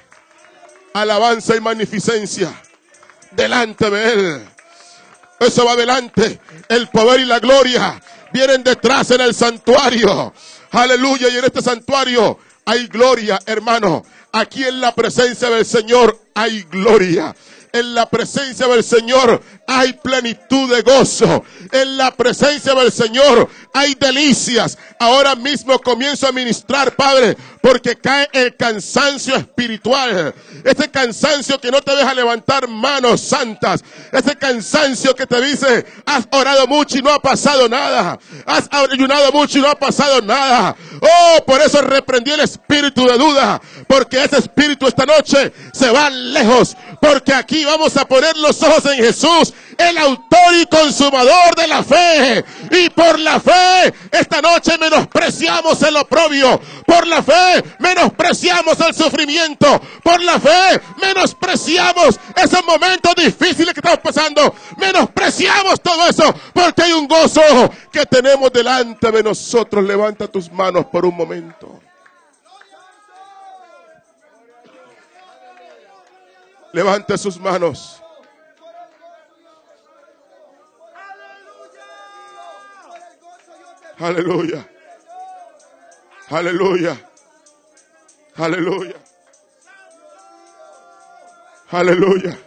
Alabanza 0.93 1.57
y 1.57 1.61
magnificencia 1.61 2.55
delante 3.33 3.91
de 3.91 4.13
Él. 4.13 4.49
Eso 5.41 5.65
va 5.65 5.73
adelante. 5.73 6.41
El 6.69 6.89
poder 6.89 7.21
y 7.21 7.25
la 7.25 7.39
gloria 7.39 8.01
vienen 8.33 8.65
detrás 8.65 9.11
en 9.11 9.21
el 9.21 9.35
santuario. 9.35 10.33
Aleluya. 10.71 11.29
Y 11.29 11.37
en 11.39 11.45
este 11.45 11.63
santuario 11.63 12.39
hay 12.65 12.87
gloria, 12.89 13.39
hermano. 13.47 14.05
Aquí 14.33 14.65
en 14.65 14.81
la 14.81 14.95
presencia 14.95 15.49
del 15.51 15.65
Señor 15.65 16.19
hay 16.35 16.63
gloria. 16.65 17.35
En 17.75 17.93
la 17.93 18.09
presencia 18.09 18.69
del 18.69 18.85
Señor 18.85 19.43
hay 19.67 19.95
plenitud 19.95 20.73
de 20.73 20.83
gozo. 20.83 21.45
En 21.73 21.97
la 21.97 22.13
presencia 22.13 22.73
del 22.73 22.93
Señor 22.93 23.51
hay 23.73 23.97
delicias. 23.97 24.79
Ahora 25.01 25.35
mismo 25.35 25.81
comienzo 25.81 26.29
a 26.29 26.33
ministrar, 26.33 26.95
Padre, 26.95 27.37
porque 27.61 27.97
cae 27.97 28.29
el 28.33 28.55
cansancio 28.55 29.35
espiritual. 29.35 30.33
Ese 30.63 30.89
cansancio 30.89 31.61
que 31.61 31.73
no 31.73 31.83
te 31.83 31.97
deja 31.97 32.15
levantar 32.15 32.69
manos 32.69 33.21
santas. 33.21 33.83
Ese 34.13 34.37
cansancio 34.37 35.17
que 35.17 35.27
te 35.27 35.41
dice, 35.41 35.85
has 36.07 36.29
orado 36.31 36.69
mucho 36.69 36.99
y 36.99 37.03
no 37.03 37.11
ha 37.11 37.19
pasado 37.19 37.69
nada. 37.69 38.21
Has 38.47 38.69
ayunado 38.71 39.33
mucho 39.33 39.59
y 39.59 39.63
no 39.63 39.69
ha 39.69 39.75
pasado 39.75 40.23
nada. 40.23 40.77
Oh, 41.01 41.45
por 41.45 41.61
eso 41.61 41.83
reprendí 41.83 42.31
el 42.31 42.41
espíritu 42.41 43.05
de 43.05 43.19
duda. 43.19 43.61
Porque 43.89 44.23
ese 44.23 44.39
espíritu 44.39 44.87
esta 44.87 45.07
noche 45.07 45.53
se 45.73 45.91
va 45.91 46.09
lejos. 46.09 46.77
Porque 47.05 47.35
aquí 47.35 47.67
vamos 47.67 47.95
a 47.99 48.07
poner 48.07 48.35
los 48.39 48.63
ojos 48.63 48.87
en 48.87 49.05
Jesús, 49.05 49.53
el 49.77 49.99
autor 49.99 50.55
y 50.59 50.65
consumador 50.67 51.55
de 51.55 51.67
la 51.67 51.83
fe. 51.83 52.43
Y 52.71 52.89
por 52.89 53.19
la 53.19 53.39
fe, 53.41 53.93
esta 54.11 54.41
noche 54.41 54.79
menospreciamos 54.79 55.83
el 55.83 55.97
oprobio. 55.97 56.59
Por 56.87 57.07
la 57.07 57.23
fe, 57.23 57.63
menospreciamos 57.79 58.81
el 58.81 58.95
sufrimiento. 58.95 59.83
Por 60.03 60.23
la 60.23 60.41
fe, 60.41 60.81
menospreciamos 61.03 62.19
esos 62.37 62.65
momentos 62.65 63.15
difíciles 63.17 63.75
que 63.75 63.81
estamos 63.81 64.01
pasando. 64.01 64.55
Menospreciamos 64.79 65.83
todo 65.83 66.09
eso 66.09 66.35
porque 66.55 66.85
hay 66.85 66.93
un 66.93 67.07
gozo 67.07 67.43
que 67.93 68.07
tenemos 68.07 68.51
delante 68.51 69.13
de 69.13 69.23
nosotros. 69.23 69.85
Levanta 69.85 70.27
tus 70.27 70.51
manos 70.51 70.87
por 70.87 71.05
un 71.05 71.15
momento. 71.15 71.83
Levante 76.75 77.17
sus 77.17 77.39
manos. 77.39 78.03
Aleluya. 83.97 84.69
Aleluya. 86.29 87.11
Aleluya. 88.35 88.95
Aleluya. 91.71 92.39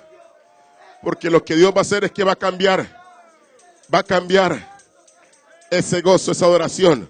Porque 1.02 1.30
lo 1.30 1.46
que 1.46 1.56
Dios 1.56 1.72
va 1.72 1.78
a 1.78 1.82
hacer 1.84 2.04
es 2.04 2.12
que 2.12 2.26
va 2.26 2.34
a 2.34 2.36
cambiar. 2.36 2.86
Va 3.94 4.00
a 4.00 4.04
cambiar 4.04 4.78
ese 5.72 6.02
gozo, 6.02 6.34
esa 6.34 6.44
adoración 6.44 7.10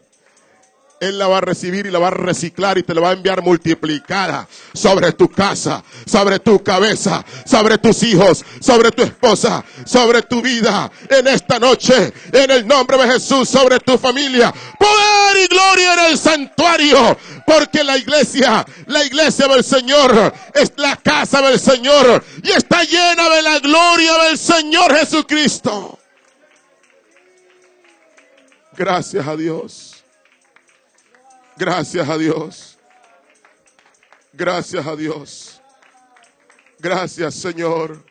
él 1.00 1.18
la 1.18 1.28
va 1.28 1.38
a 1.38 1.42
recibir 1.42 1.86
y 1.86 1.92
la 1.92 2.00
va 2.00 2.08
a 2.08 2.12
reciclar 2.12 2.78
y 2.78 2.84
te 2.84 2.94
la 2.94 3.02
va 3.02 3.10
a 3.10 3.14
enviar 3.14 3.42
multiplicada 3.42 4.48
sobre 4.74 5.12
tu 5.12 5.30
casa, 5.30 5.84
sobre 6.06 6.40
tu 6.40 6.64
cabeza, 6.64 7.24
sobre 7.46 7.78
tus 7.78 8.02
hijos, 8.04 8.44
sobre 8.60 8.92
tu 8.92 9.04
esposa, 9.04 9.64
sobre 9.86 10.24
tu 10.24 10.42
vida. 10.42 10.92
En 11.10 11.28
esta 11.28 11.60
noche, 11.60 12.14
en 12.32 12.52
el 12.52 12.68
nombre 12.68 12.98
de 12.98 13.14
Jesús, 13.14 13.48
sobre 13.50 13.80
tu 13.80 13.98
familia. 13.98 14.54
Poder 14.80 15.44
y 15.44 15.48
gloria 15.48 15.94
en 15.94 16.12
el 16.12 16.18
santuario. 16.18 17.18
Porque 17.46 17.84
la 17.84 17.98
iglesia, 17.98 18.66
la 18.88 19.04
iglesia 19.06 19.48
del 19.48 19.64
Señor 19.64 20.34
es 20.54 20.74
la 20.78 20.96
casa 20.98 21.42
del 21.42 21.60
Señor 21.60 22.24
y 22.44 22.52
está 22.52 22.84
llena 22.84 23.30
de 23.30 23.42
la 23.42 23.60
gloria 23.60 24.18
del 24.24 24.38
Señor 24.38 24.94
Jesucristo. 24.96 25.98
Gracias 28.76 29.26
a 29.26 29.36
Dios. 29.36 29.97
Gracias 31.58 32.08
a 32.08 32.18
Dios. 32.18 32.78
Gracias 34.32 34.86
a 34.86 34.96
Dios. 34.96 35.62
Gracias 36.78 37.34
Señor. 37.34 38.04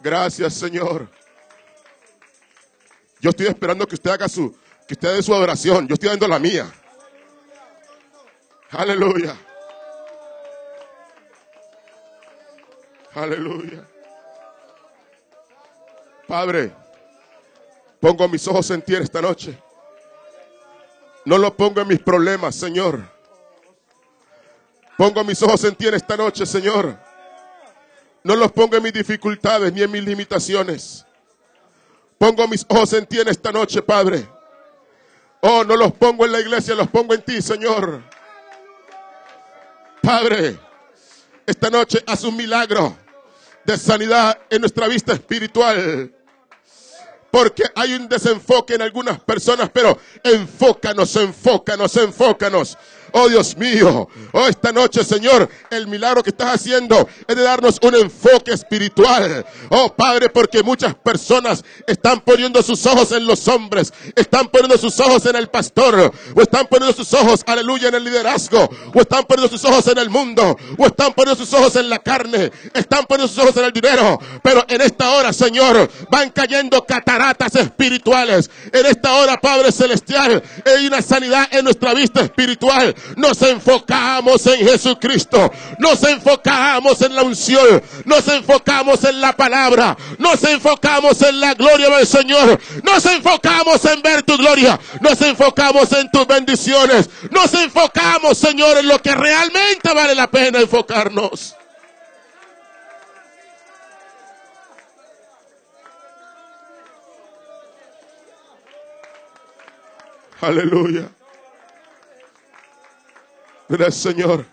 Gracias 0.00 0.54
Señor. 0.54 1.10
Yo 3.20 3.30
estoy 3.30 3.46
esperando 3.46 3.86
que 3.86 3.96
usted 3.96 4.10
haga 4.10 4.28
su, 4.28 4.56
que 4.88 4.94
usted 4.94 5.16
dé 5.16 5.22
su 5.22 5.34
adoración. 5.34 5.86
Yo 5.86 5.94
estoy 5.94 6.08
dando 6.08 6.26
la 6.26 6.38
mía. 6.38 6.72
Aleluya. 8.70 9.36
Aleluya. 13.14 13.86
Padre, 16.26 16.72
pongo 18.00 18.28
mis 18.28 18.46
ojos 18.48 18.70
en 18.70 18.80
ti 18.80 18.94
esta 18.94 19.20
noche. 19.20 19.58
No 21.26 21.38
lo 21.38 21.56
pongo 21.56 21.80
en 21.80 21.88
mis 21.88 21.98
problemas, 21.98 22.54
Señor. 22.54 23.02
Pongo 24.96 25.24
mis 25.24 25.42
ojos 25.42 25.64
en 25.64 25.74
ti 25.74 25.88
en 25.88 25.94
esta 25.94 26.16
noche, 26.16 26.46
Señor. 26.46 26.96
No 28.22 28.36
los 28.36 28.52
pongo 28.52 28.76
en 28.76 28.84
mis 28.84 28.92
dificultades 28.92 29.72
ni 29.72 29.82
en 29.82 29.90
mis 29.90 30.04
limitaciones. 30.04 31.04
Pongo 32.16 32.46
mis 32.46 32.64
ojos 32.68 32.92
en 32.92 33.06
ti 33.06 33.18
en 33.18 33.26
esta 33.26 33.50
noche, 33.50 33.82
Padre. 33.82 34.24
Oh, 35.40 35.64
no 35.64 35.76
los 35.76 35.92
pongo 35.94 36.24
en 36.24 36.30
la 36.30 36.38
iglesia, 36.38 36.76
los 36.76 36.88
pongo 36.88 37.12
en 37.12 37.22
ti, 37.22 37.42
Señor. 37.42 38.04
Padre, 40.00 40.56
esta 41.44 41.70
noche 41.70 42.04
haz 42.06 42.22
un 42.22 42.36
milagro 42.36 42.96
de 43.64 43.76
sanidad 43.76 44.38
en 44.48 44.60
nuestra 44.60 44.86
vista 44.86 45.12
espiritual. 45.12 46.15
Porque 47.36 47.64
hay 47.74 47.92
un 47.92 48.08
desenfoque 48.08 48.76
en 48.76 48.80
algunas 48.80 49.20
personas, 49.20 49.68
pero 49.70 49.98
enfócanos, 50.24 51.14
enfócanos, 51.16 51.94
enfócanos. 51.98 52.78
Oh 53.18 53.30
Dios 53.30 53.56
mío, 53.56 54.10
oh 54.32 54.46
esta 54.46 54.72
noche 54.72 55.02
Señor, 55.02 55.48
el 55.70 55.86
milagro 55.86 56.22
que 56.22 56.28
estás 56.28 56.56
haciendo 56.56 57.08
es 57.26 57.34
de 57.34 57.42
darnos 57.42 57.78
un 57.80 57.94
enfoque 57.94 58.52
espiritual. 58.52 59.46
Oh 59.70 59.94
Padre, 59.96 60.28
porque 60.28 60.62
muchas 60.62 60.94
personas 60.94 61.64
están 61.86 62.20
poniendo 62.20 62.62
sus 62.62 62.84
ojos 62.84 63.12
en 63.12 63.26
los 63.26 63.48
hombres, 63.48 63.90
están 64.14 64.48
poniendo 64.48 64.76
sus 64.76 65.00
ojos 65.00 65.24
en 65.24 65.36
el 65.36 65.48
pastor, 65.48 66.12
o 66.34 66.42
están 66.42 66.66
poniendo 66.66 66.94
sus 66.94 67.10
ojos, 67.14 67.40
aleluya, 67.46 67.88
en 67.88 67.94
el 67.94 68.04
liderazgo, 68.04 68.68
o 68.92 69.00
están 69.00 69.24
poniendo 69.24 69.48
sus 69.48 69.64
ojos 69.64 69.86
en 69.88 69.96
el 69.96 70.10
mundo, 70.10 70.54
o 70.76 70.84
están 70.84 71.14
poniendo 71.14 71.42
sus 71.42 71.54
ojos 71.54 71.74
en 71.76 71.88
la 71.88 72.00
carne, 72.00 72.52
están 72.74 73.06
poniendo 73.06 73.32
sus 73.32 73.42
ojos 73.42 73.56
en 73.56 73.64
el 73.64 73.72
dinero. 73.72 74.18
Pero 74.42 74.62
en 74.68 74.82
esta 74.82 75.12
hora, 75.12 75.32
Señor, 75.32 75.90
van 76.10 76.28
cayendo 76.32 76.84
cataratas 76.84 77.54
espirituales. 77.56 78.50
En 78.70 78.84
esta 78.84 79.14
hora, 79.14 79.40
Padre 79.40 79.72
Celestial, 79.72 80.42
hay 80.66 80.86
una 80.86 81.00
sanidad 81.00 81.48
en 81.50 81.64
nuestra 81.64 81.94
vista 81.94 82.20
espiritual 82.20 82.94
nos 83.16 83.40
enfocamos 83.42 84.46
en 84.46 84.66
Jesucristo, 84.66 85.52
nos 85.78 86.02
enfocamos 86.02 87.00
en 87.02 87.14
la 87.14 87.22
unción, 87.22 87.82
nos 88.04 88.26
enfocamos 88.28 89.04
en 89.04 89.20
la 89.20 89.34
palabra, 89.34 89.96
nos 90.18 90.42
enfocamos 90.44 91.22
en 91.22 91.40
la 91.40 91.54
gloria 91.54 91.90
del 91.90 92.06
Señor, 92.06 92.58
nos 92.82 93.06
enfocamos 93.06 93.84
en 93.84 94.02
ver 94.02 94.22
tu 94.22 94.36
gloria, 94.36 94.78
nos 95.00 95.20
enfocamos 95.22 95.92
en 95.92 96.10
tus 96.10 96.26
bendiciones, 96.26 97.08
nos 97.30 97.52
enfocamos, 97.54 98.38
Señor, 98.38 98.78
en 98.78 98.88
lo 98.88 99.00
que 99.00 99.14
realmente 99.14 99.92
vale 99.94 100.14
la 100.14 100.26
pena 100.30 100.60
enfocarnos. 100.60 101.54
Aleluya. 110.40 111.15
Gracias, 113.68 113.96
Señor. 113.96 114.46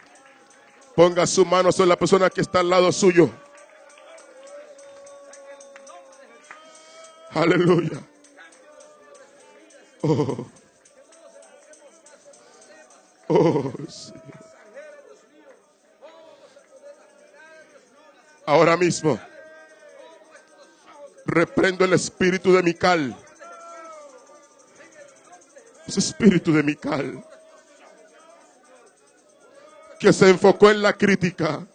Ponga 0.96 1.26
su 1.26 1.46
mano 1.46 1.72
sobre 1.72 1.90
la 1.90 1.98
persona 1.98 2.30
que 2.30 2.42
está 2.42 2.60
al 2.60 2.70
lado 2.70 2.92
suyo. 2.92 3.30
Aleluya. 7.32 8.00
Oh. 10.02 10.48
Oh, 13.28 13.72
Ahora 18.46 18.78
mismo 18.78 19.20
reprendo 21.26 21.86
el 21.86 21.94
espíritu 21.94 22.54
de 22.54 22.62
Mical. 22.62 23.18
Ese 25.88 26.00
espíritu 26.00 26.54
de 26.54 26.62
Mical 26.62 27.26
que 30.04 30.12
se 30.12 30.30
enfocó 30.30 30.70
en 30.70 30.82
la 30.82 30.92
crítica. 30.92 31.66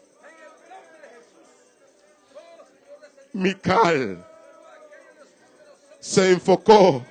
Mical 3.32 4.22
se 5.98 6.32
enfocó 6.32 7.02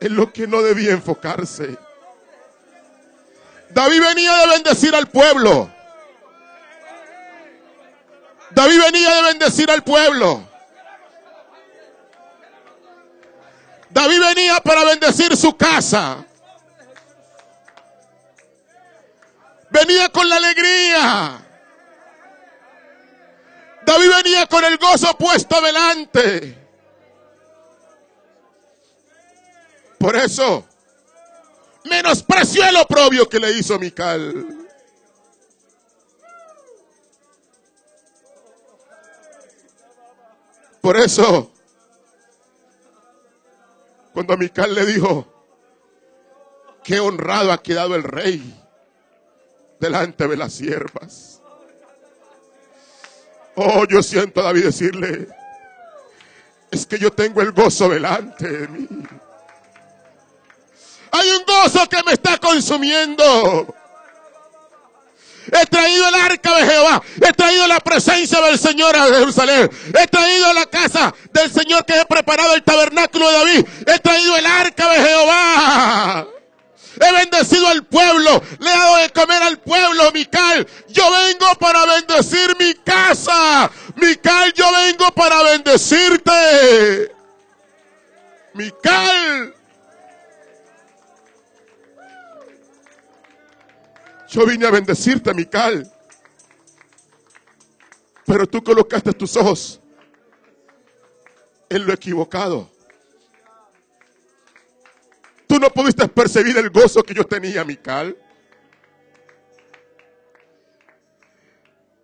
en 0.00 0.16
lo 0.16 0.32
que 0.32 0.48
no 0.48 0.60
debía 0.60 0.90
enfocarse. 0.90 1.78
David 3.70 4.00
venía 4.00 4.38
de 4.38 4.46
bendecir 4.54 4.92
al 4.96 5.06
pueblo. 5.06 5.72
David 8.50 8.80
venía 8.86 9.14
de 9.14 9.22
bendecir 9.22 9.70
al 9.70 9.84
pueblo. 9.84 10.48
David 13.90 14.20
venía 14.20 14.60
para 14.62 14.82
bendecir 14.82 15.36
su 15.36 15.56
casa. 15.56 16.24
Venía 19.70 20.08
con 20.08 20.28
la 20.28 20.36
alegría. 20.36 21.44
David 23.84 24.10
venía 24.22 24.46
con 24.46 24.64
el 24.64 24.76
gozo 24.76 25.16
puesto 25.16 25.60
delante. 25.60 26.68
Por 29.98 30.14
eso, 30.14 30.66
menospreció 31.84 32.64
el 32.66 32.76
oprobio 32.76 33.28
que 33.28 33.40
le 33.40 33.52
hizo 33.52 33.78
Mical. 33.78 34.46
Por 40.80 40.96
eso, 40.96 41.50
cuando 44.12 44.36
Mical 44.36 44.74
le 44.74 44.86
dijo, 44.86 45.26
qué 46.84 47.00
honrado 47.00 47.52
ha 47.52 47.62
quedado 47.62 47.94
el 47.96 48.04
rey 48.04 48.57
delante 49.80 50.26
de 50.26 50.36
las 50.36 50.52
siervas. 50.52 51.40
Oh, 53.54 53.84
yo 53.86 54.02
siento 54.02 54.40
a 54.40 54.44
David 54.44 54.64
decirle, 54.64 55.28
es 56.70 56.86
que 56.86 56.98
yo 56.98 57.10
tengo 57.10 57.40
el 57.40 57.52
gozo 57.52 57.88
delante 57.88 58.46
de 58.46 58.68
mí. 58.68 58.88
Hay 61.10 61.30
un 61.30 61.44
gozo 61.44 61.88
que 61.88 62.02
me 62.04 62.12
está 62.12 62.38
consumiendo. 62.38 63.74
He 65.50 65.66
traído 65.66 66.08
el 66.08 66.14
arca 66.14 66.56
de 66.56 66.66
Jehová. 66.66 67.02
He 67.16 67.32
traído 67.32 67.66
la 67.66 67.80
presencia 67.80 68.40
del 68.42 68.58
Señor 68.58 68.94
a 68.94 69.06
Jerusalén. 69.06 69.70
He 69.98 70.06
traído 70.06 70.52
la 70.52 70.66
casa 70.66 71.14
del 71.32 71.50
Señor 71.50 71.84
que 71.86 71.98
he 71.98 72.04
preparado 72.04 72.54
el 72.54 72.62
tabernáculo 72.62 73.28
de 73.28 73.38
David. 73.38 73.66
He 73.86 73.98
traído 73.98 74.36
el 74.36 74.46
arca 74.46 74.90
de 74.90 74.96
Jehová. 75.08 76.28
He 77.00 77.12
bendecido 77.12 77.68
al 77.68 77.84
pueblo. 77.84 78.42
Le 78.58 78.70
he 78.70 78.76
dado 78.76 78.96
de 78.96 79.10
comer 79.10 79.42
al 79.42 79.58
pueblo, 79.58 80.10
Mical. 80.12 80.66
Yo 80.88 81.04
vengo 81.10 81.54
para 81.58 81.86
bendecir 81.86 82.56
mi 82.58 82.74
casa. 82.74 83.70
Mical, 83.96 84.52
yo 84.52 84.64
vengo 84.72 85.10
para 85.12 85.42
bendecirte. 85.42 87.14
Mical. 88.54 89.54
Yo 94.28 94.46
vine 94.46 94.66
a 94.66 94.70
bendecirte, 94.70 95.32
Mical. 95.32 95.90
Pero 98.26 98.46
tú 98.46 98.62
colocaste 98.62 99.12
tus 99.12 99.36
ojos 99.36 99.80
en 101.70 101.86
lo 101.86 101.92
equivocado. 101.92 102.77
No 105.58 105.70
pudiste 105.70 106.06
percibir 106.08 106.56
el 106.56 106.70
gozo 106.70 107.02
que 107.02 107.14
yo 107.14 107.24
tenía, 107.24 107.64
Mical. 107.64 108.16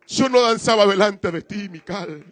Yo 0.06 0.28
no 0.28 0.42
danzaba 0.42 0.86
delante 0.86 1.30
de 1.30 1.42
ti, 1.42 1.68
Mical. 1.68 2.24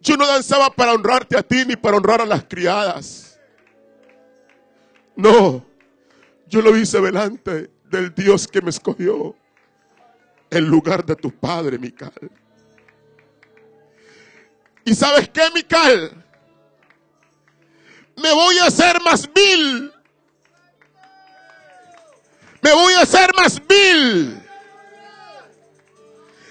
Yo 0.00 0.16
no 0.16 0.26
danzaba 0.26 0.70
para 0.70 0.92
honrarte 0.92 1.38
a 1.38 1.42
ti 1.42 1.64
ni 1.64 1.76
para 1.76 1.96
honrar 1.96 2.20
a 2.20 2.26
las 2.26 2.44
criadas. 2.44 3.40
No, 5.14 5.64
yo 6.48 6.60
lo 6.60 6.76
hice 6.76 7.00
delante 7.00 7.70
del 7.84 8.14
Dios 8.14 8.46
que 8.46 8.60
me 8.60 8.70
escogió 8.70 9.34
en 10.50 10.64
lugar 10.66 11.04
de 11.04 11.16
tu 11.16 11.30
padre, 11.30 11.78
Mical. 11.78 12.30
¿Y 14.84 14.94
sabes 14.94 15.28
qué, 15.28 15.42
Mical? 15.54 16.25
Me 18.16 18.32
voy 18.32 18.58
a 18.58 18.66
hacer 18.66 19.00
más 19.02 19.28
vil. 19.32 19.92
Me 22.62 22.72
voy 22.72 22.94
a 22.94 23.02
hacer 23.02 23.30
más 23.36 23.60
vil. 23.68 24.42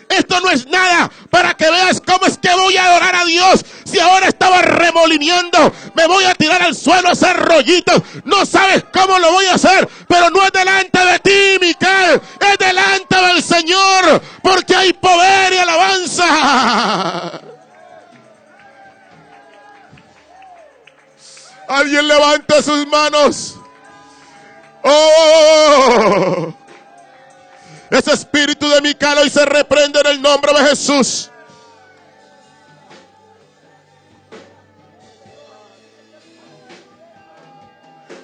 Esto 0.08 0.39
no 0.39 0.51
es 0.51 0.67
nada 0.67 1.12
para 1.30 1.56
que 1.56 1.69
veas 1.69 1.99
cómo 1.99 2.25
es 2.28 2.38
que 2.38 2.54
voy 2.54 2.78
a 2.78 2.86
adorar 2.86 3.15
a 3.15 3.25
Dios. 3.25 3.65
Si 3.84 3.99
ahora 3.99 4.28
estaba 4.28 4.62
remolineando, 4.62 5.73
me 5.95 6.08
voy 6.08 6.23
a 6.25 6.36
tirar 6.36 6.62
al 6.62 6.75
suelo 6.75 7.10
a 7.10 7.13
hacer 7.13 7.36
rollitos. 7.36 8.01
No 8.23 8.45
sabes 8.45 8.86
cómo 8.93 9.17
lo 9.19 9.32
voy 9.32 9.47
a 9.47 9.56
hacer, 9.56 9.89
pero 10.08 10.30
no 10.30 10.43
es 10.43 10.51
delante 10.51 10.99
de 10.99 11.19
ti, 11.19 11.58
Micael. 11.60 12.21
Es 12.39 12.58
delante 12.60 13.15
del 13.15 13.43
Señor, 13.43 14.22
porque 14.41 14.76
hay 14.76 14.93
poder 14.93 15.53
y 15.53 15.57
alabanza. 15.57 17.41
Alguien 21.68 22.07
levanta 22.07 22.61
sus 22.61 22.88
manos. 22.88 23.55
Oh. 24.84 26.53
Ese 27.89 28.13
espíritu 28.13 28.70
de 28.70 28.82
Mical 28.82 29.18
hoy 29.18 29.30
se 29.30 29.45
reprende 29.45 29.99
en 30.01 30.07
el 30.07 30.22
nombre 30.22 30.53
de 30.53 30.70
Jesús. 30.70 31.30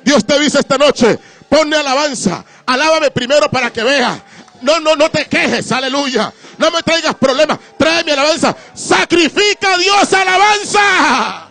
Dios 0.04 0.26
te 0.26 0.39
dice 0.39 0.60
esta 0.60 0.78
noche, 0.78 1.20
ponle 1.48 1.78
alabanza, 1.78 2.44
alábame 2.66 3.12
primero 3.12 3.50
para 3.50 3.72
que 3.72 3.84
vea 3.84 4.22
no, 4.62 4.80
no, 4.80 4.96
no 4.96 5.10
te 5.10 5.26
quejes, 5.26 5.72
aleluya. 5.72 6.32
No 6.58 6.72
me 6.72 6.82
traigas 6.84 7.16
problemas, 7.16 7.60
trae 7.78 8.04
mi 8.04 8.12
alabanza. 8.12 8.56
Sacrifica 8.74 9.74
a 9.74 9.78
Dios 9.78 10.14
alabanza. 10.14 11.51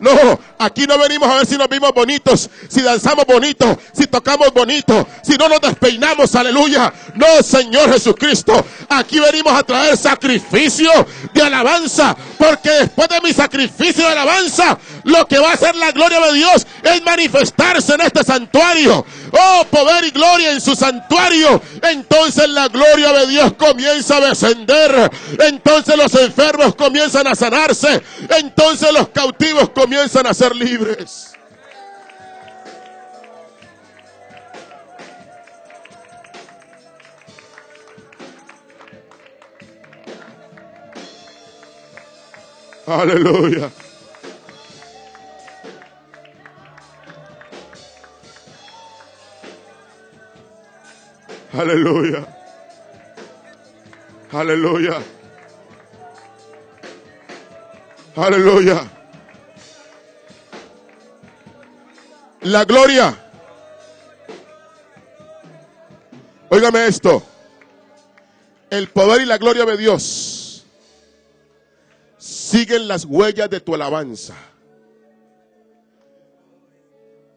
No, 0.00 0.40
aquí 0.60 0.86
no 0.86 0.98
venimos 0.98 1.28
a 1.28 1.36
ver 1.36 1.46
si 1.46 1.56
nos 1.56 1.68
vimos 1.68 1.92
bonitos, 1.92 2.50
si 2.68 2.82
danzamos 2.82 3.24
bonito, 3.24 3.78
si 3.92 4.06
tocamos 4.06 4.52
bonito, 4.52 5.08
si 5.22 5.36
no 5.36 5.48
nos 5.48 5.60
despeinamos, 5.60 6.34
aleluya. 6.34 6.92
No, 7.14 7.42
Señor 7.42 7.90
Jesucristo, 7.92 8.64
aquí 8.88 9.18
venimos 9.18 9.52
a 9.52 9.62
traer 9.62 9.96
sacrificio 9.96 10.90
de 11.32 11.42
alabanza, 11.42 12.14
porque 12.38 12.70
después 12.70 13.08
de 13.08 13.20
mi 13.22 13.32
sacrificio 13.32 14.04
de 14.04 14.12
alabanza, 14.12 14.78
lo 15.04 15.26
que 15.26 15.38
va 15.38 15.50
a 15.50 15.54
hacer 15.54 15.74
la 15.76 15.92
gloria 15.92 16.20
de 16.20 16.34
Dios 16.34 16.66
es 16.82 17.02
manifestarse 17.02 17.94
en 17.94 18.02
este 18.02 18.22
santuario. 18.22 19.04
Oh, 19.32 19.64
poder 19.70 20.04
y 20.04 20.10
gloria 20.10 20.52
en 20.52 20.60
su 20.60 20.74
santuario. 20.74 21.62
Entonces 21.82 22.48
la 22.48 22.68
gloria 22.68 23.12
de 23.12 23.26
Dios 23.28 23.52
comienza 23.54 24.16
a 24.16 24.20
descender. 24.20 25.10
Entonces 25.38 25.96
los 25.96 26.14
enfermos 26.14 26.74
comienzan 26.74 27.26
a 27.26 27.34
sanarse. 27.34 28.02
Entonces 28.28 28.92
los 28.92 29.08
cautivos 29.08 29.70
comienzan 29.70 30.26
a 30.26 30.34
ser 30.34 30.49
libres. 30.54 31.34
Aleluya. 42.86 43.70
Aleluya. 51.52 52.26
Aleluya. 54.32 55.02
Aleluya. 58.16 58.99
La 62.42 62.64
gloria. 62.64 63.16
Óigame 66.48 66.86
esto. 66.86 67.22
El 68.70 68.88
poder 68.88 69.22
y 69.22 69.26
la 69.26 69.36
gloria 69.36 69.64
de 69.64 69.76
Dios 69.76 70.64
siguen 72.16 72.88
las 72.88 73.04
huellas 73.04 73.50
de 73.50 73.60
tu 73.60 73.74
alabanza. 73.74 74.34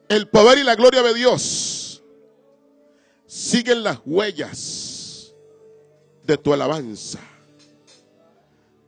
El 0.07 0.27
poder 0.29 0.59
y 0.59 0.63
la 0.63 0.75
gloria 0.75 1.01
de 1.01 1.13
Dios 1.13 2.01
siguen 3.25 3.83
las 3.83 3.99
huellas 4.05 5.33
de 6.23 6.37
tu 6.37 6.53
alabanza, 6.53 7.19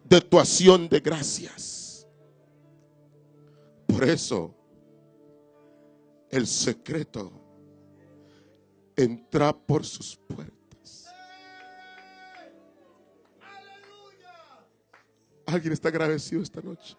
de 0.04 0.22
tu 0.22 0.40
acción 0.40 0.88
de 0.88 1.00
gracias. 1.00 2.08
Por 3.88 4.04
eso, 4.04 4.55
el 6.30 6.48
secreto 6.48 7.32
entra 8.96 9.54
por 9.54 9.86
sus 9.86 10.16
puertas. 10.16 11.06
¿Alguien 15.46 15.74
está 15.74 15.90
agradecido 15.90 16.42
esta 16.42 16.62
noche? 16.62 16.98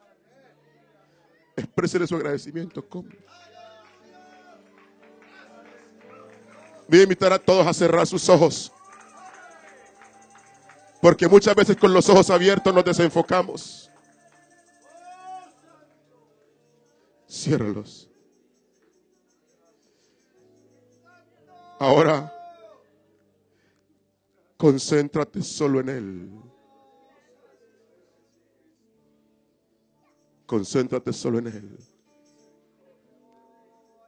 Exprese 1.56 2.06
su 2.06 2.14
agradecimiento. 2.14 2.86
¿Cómo? 2.86 3.08
Voy 6.88 7.00
a 7.00 7.02
invitar 7.02 7.32
a 7.32 7.38
todos 7.38 7.66
a 7.66 7.72
cerrar 7.72 8.06
sus 8.06 8.28
ojos. 8.28 8.72
Porque 11.00 11.26
muchas 11.28 11.54
veces 11.54 11.76
con 11.76 11.92
los 11.92 12.08
ojos 12.08 12.30
abiertos 12.30 12.72
nos 12.72 12.84
desenfocamos. 12.84 13.90
Ciérralos. 17.28 18.08
Ahora, 21.78 22.32
concéntrate 24.56 25.42
solo 25.42 25.80
en 25.80 25.88
Él. 25.88 26.30
Concéntrate 30.46 31.12
solo 31.12 31.38
en 31.38 31.46
Él. 31.48 31.78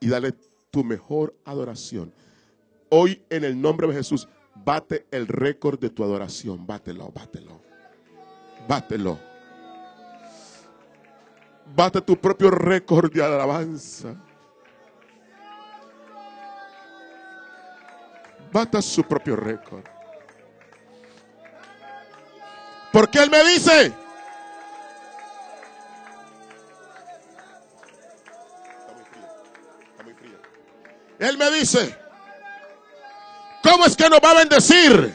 Y 0.01 0.07
dale 0.07 0.33
tu 0.71 0.83
mejor 0.83 1.35
adoración. 1.45 2.11
Hoy 2.89 3.21
en 3.29 3.43
el 3.43 3.61
nombre 3.61 3.87
de 3.87 3.93
Jesús, 3.93 4.27
bate 4.55 5.05
el 5.11 5.27
récord 5.27 5.79
de 5.79 5.89
tu 5.89 6.03
adoración. 6.03 6.65
Bátelo, 6.65 7.11
bátelo. 7.11 7.61
Bátelo. 8.67 9.19
Bate 11.75 12.01
tu 12.01 12.17
propio 12.17 12.49
récord 12.49 13.11
de 13.11 13.23
alabanza. 13.23 14.15
Bata 18.51 18.81
su 18.81 19.03
propio 19.03 19.35
récord. 19.35 19.83
Porque 22.91 23.19
Él 23.19 23.29
me 23.29 23.43
dice, 23.43 23.93
Él 31.19 31.37
me 31.37 31.51
dice, 31.51 31.95
¿cómo 33.61 33.85
es 33.85 33.95
que 33.95 34.09
nos 34.09 34.19
va 34.19 34.31
a 34.31 34.35
bendecir? 34.35 35.13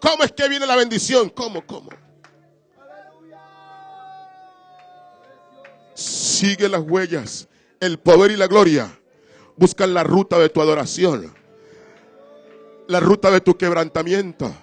¿Cómo 0.00 0.24
es 0.24 0.32
que 0.32 0.48
viene 0.48 0.66
la 0.66 0.76
bendición? 0.76 1.28
¿Cómo? 1.28 1.64
¿Cómo? 1.66 1.90
Sigue 5.94 6.68
las 6.68 6.80
huellas, 6.80 7.48
el 7.80 7.98
poder 7.98 8.30
y 8.30 8.36
la 8.36 8.46
gloria. 8.46 8.98
Buscan 9.56 9.92
la 9.92 10.04
ruta 10.04 10.38
de 10.38 10.48
tu 10.48 10.60
adoración, 10.60 11.34
la 12.86 13.00
ruta 13.00 13.30
de 13.30 13.40
tu 13.40 13.56
quebrantamiento, 13.56 14.54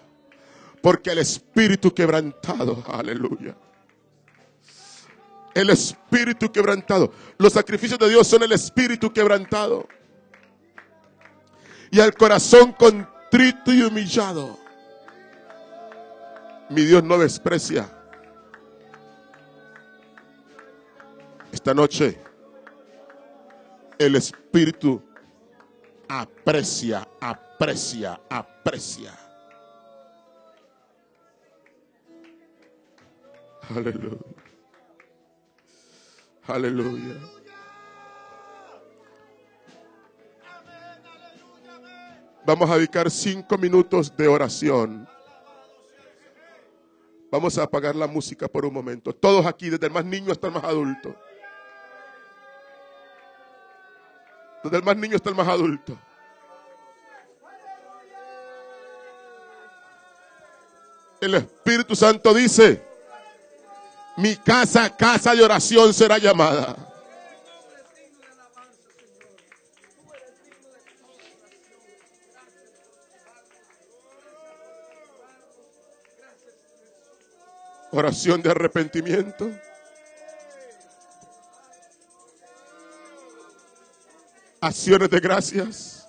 porque 0.82 1.12
el 1.12 1.20
espíritu 1.20 1.94
quebrantado, 1.94 2.84
aleluya 2.88 3.56
el 5.56 5.70
espíritu 5.70 6.52
quebrantado. 6.52 7.12
Los 7.38 7.54
sacrificios 7.54 7.98
de 7.98 8.10
Dios 8.10 8.28
son 8.28 8.44
el 8.44 8.52
espíritu 8.52 9.12
quebrantado. 9.12 9.88
Y 11.90 12.00
el 12.00 12.14
corazón 12.14 12.74
contrito 12.74 13.74
y 13.74 13.82
humillado. 13.82 14.60
Mi 16.70 16.84
Dios 16.84 17.04
no 17.04 17.18
desprecia. 17.18 17.90
Esta 21.54 21.74
noche 21.74 22.20
el 24.00 24.16
espíritu 24.16 25.02
aprecia, 26.08 27.08
aprecia, 27.20 28.20
aprecia. 28.30 29.14
Aleluya. 33.70 34.18
Aleluya. 36.48 37.16
Vamos 42.46 42.70
a 42.70 42.76
dedicar 42.78 43.10
cinco 43.10 43.58
minutos 43.58 44.16
de 44.16 44.28
oración. 44.28 45.08
Vamos 47.32 47.58
a 47.58 47.64
apagar 47.64 47.96
la 47.96 48.06
música 48.06 48.48
por 48.48 48.66
un 48.66 48.74
momento. 48.74 49.14
Todos 49.14 49.48
aquí, 49.48 49.70
desde 49.70 49.88
el 49.88 49.92
más 49.92 50.06
niño 50.06 50.32
hasta 50.32 50.48
el 50.48 50.54
más 50.54 50.64
adulto. 50.64 51.16
Desde 54.66 54.78
el 54.78 54.84
más 54.84 54.98
niño 54.98 55.16
hasta 55.16 55.30
el 55.30 55.36
más 55.36 55.48
adulto. 55.48 55.96
El 61.22 61.36
Espíritu 61.36 61.96
Santo 61.96 62.34
dice, 62.34 62.84
mi 64.18 64.36
casa, 64.38 64.90
casa 64.96 65.36
de 65.36 65.44
oración 65.44 65.94
será 65.94 66.18
llamada. 66.18 66.76
Oración 77.92 78.42
de 78.42 78.50
arrepentimiento. 78.50 79.52
acciones 84.66 85.10
de 85.10 85.20
gracias. 85.20 86.08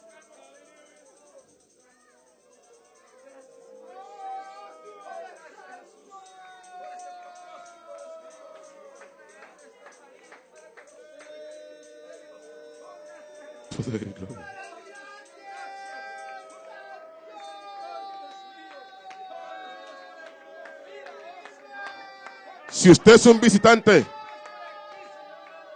Si 22.71 22.91
usted 22.91 23.15
es 23.15 23.27
un 23.27 23.41
visitante, 23.41 24.05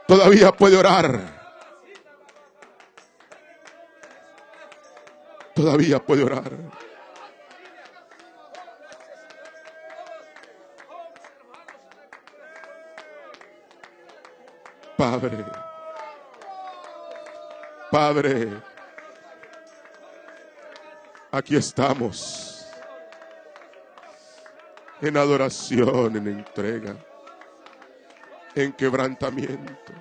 todavía 0.06 0.52
puede 0.52 0.76
orar. 0.76 1.39
Todavía 5.60 5.98
puede 5.98 6.24
orar. 6.24 6.50
Padre, 14.96 15.44
Padre, 17.90 18.48
aquí 21.30 21.56
estamos 21.56 22.66
en 25.02 25.14
adoración, 25.18 26.16
en 26.16 26.26
entrega, 26.26 26.96
en 28.54 28.72
quebrantamiento. 28.72 29.92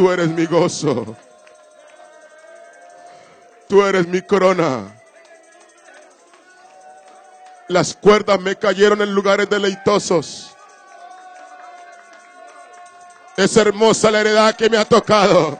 Tú 0.00 0.10
eres 0.10 0.28
mi 0.28 0.46
gozo. 0.46 1.14
Tú 3.68 3.84
eres 3.84 4.08
mi 4.08 4.22
corona. 4.22 4.98
Las 7.68 7.96
cuerdas 7.96 8.40
me 8.40 8.56
cayeron 8.56 9.02
en 9.02 9.14
lugares 9.14 9.50
deleitosos. 9.50 10.56
Es 13.36 13.54
hermosa 13.58 14.10
la 14.10 14.22
heredad 14.22 14.56
que 14.56 14.70
me 14.70 14.78
ha 14.78 14.86
tocado. 14.86 15.58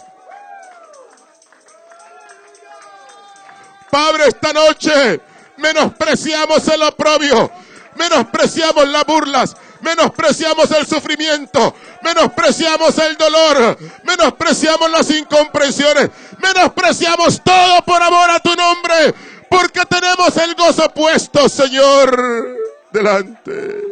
Padre, 3.91 4.29
esta 4.29 4.55
noche 4.55 5.21
menospreciamos 5.59 6.67
el 6.67 6.83
oprobio, 6.83 7.53
menospreciamos 7.95 8.89
las 8.89 9.05
burlas, 9.05 9.55
menospreciamos 9.83 10.71
el 10.71 10.87
sufrimiento, 10.87 11.75
menospreciamos 12.03 12.97
el 12.99 13.17
dolor, 13.17 13.79
menospreciamos 14.05 14.91
las 14.91 15.11
incomprensiones, 15.11 16.11
menospreciamos 16.39 17.41
todo 17.43 17.83
por 17.85 18.03
amor 18.03 18.31
a 18.31 18.41
tu 18.41 18.55
nombre, 18.55 19.15
porque 19.49 19.85
tenemos 19.87 20.37
el 20.37 20.55
gozo 20.55 20.89
puesto, 20.91 21.49
Señor, 21.49 22.57
delante. 22.93 23.91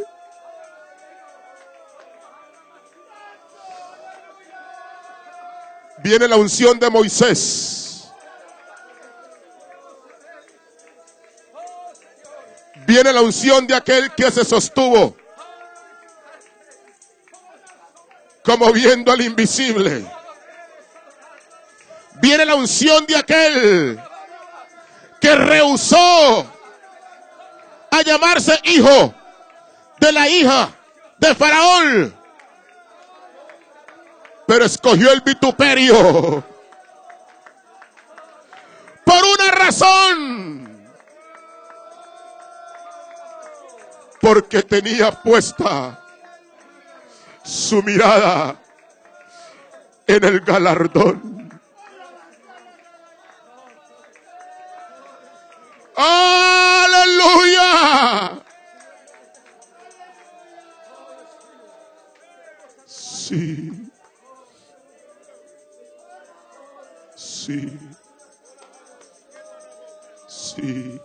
Viene 5.98 6.28
la 6.28 6.36
unción 6.36 6.78
de 6.78 6.90
Moisés. 6.90 8.08
Viene 12.86 13.12
la 13.12 13.20
unción 13.20 13.66
de 13.66 13.74
aquel 13.74 14.10
que 14.14 14.30
se 14.30 14.44
sostuvo 14.46 15.14
como 18.48 18.72
viendo 18.72 19.12
al 19.12 19.20
invisible. 19.20 20.10
Viene 22.14 22.46
la 22.46 22.54
unción 22.54 23.04
de 23.04 23.14
aquel 23.14 24.00
que 25.20 25.34
rehusó 25.34 26.50
a 27.90 28.02
llamarse 28.02 28.58
hijo 28.64 29.14
de 30.00 30.12
la 30.12 30.28
hija 30.30 30.70
de 31.18 31.34
Faraón, 31.34 32.16
pero 34.46 34.64
escogió 34.64 35.12
el 35.12 35.20
vituperio 35.20 36.42
por 39.04 39.24
una 39.24 39.50
razón, 39.50 40.88
porque 44.22 44.62
tenía 44.62 45.12
puesta 45.12 46.02
su 47.48 47.82
mirada 47.82 48.56
en 50.06 50.24
el 50.24 50.40
galardón. 50.40 51.60
Aleluya. 55.96 57.62
Sí. 62.86 63.72
Sí. 67.16 67.78
Sí. 70.26 71.00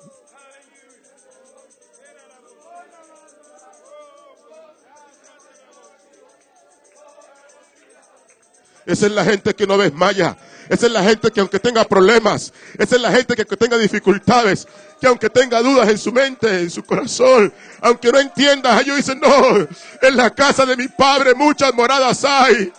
Esa 8.86 9.06
es 9.06 9.12
la 9.12 9.24
gente 9.24 9.54
que 9.54 9.66
no 9.66 9.78
desmaya. 9.78 10.38
Esa 10.70 10.86
es 10.86 10.92
la 10.92 11.04
gente 11.04 11.30
que 11.32 11.40
aunque 11.40 11.60
tenga 11.60 11.84
problemas, 11.84 12.54
esa 12.78 12.96
es 12.96 13.02
la 13.02 13.12
gente 13.12 13.36
que 13.36 13.42
aunque 13.42 13.58
tenga 13.58 13.78
dificultades, 13.78 14.68
que 15.00 15.08
aunque 15.08 15.30
tenga 15.30 15.62
dudas 15.62 15.90
en 15.90 15.98
su 15.98 16.12
mente, 16.12 16.62
en 16.62 16.70
su 16.70 16.84
corazón, 16.84 17.54
aunque 17.82 18.12
no 18.12 18.20
entienda, 18.20 18.80
ellos 18.80 18.96
dicen, 18.96 19.20
no, 19.20 19.68
en 20.02 20.18
la 20.18 20.30
casa 20.30 20.66
de 20.66 20.78
mi 20.78 20.88
padre 20.88 21.34
muchas 21.34 21.74
moradas 21.74 22.24
hay. 22.24 22.72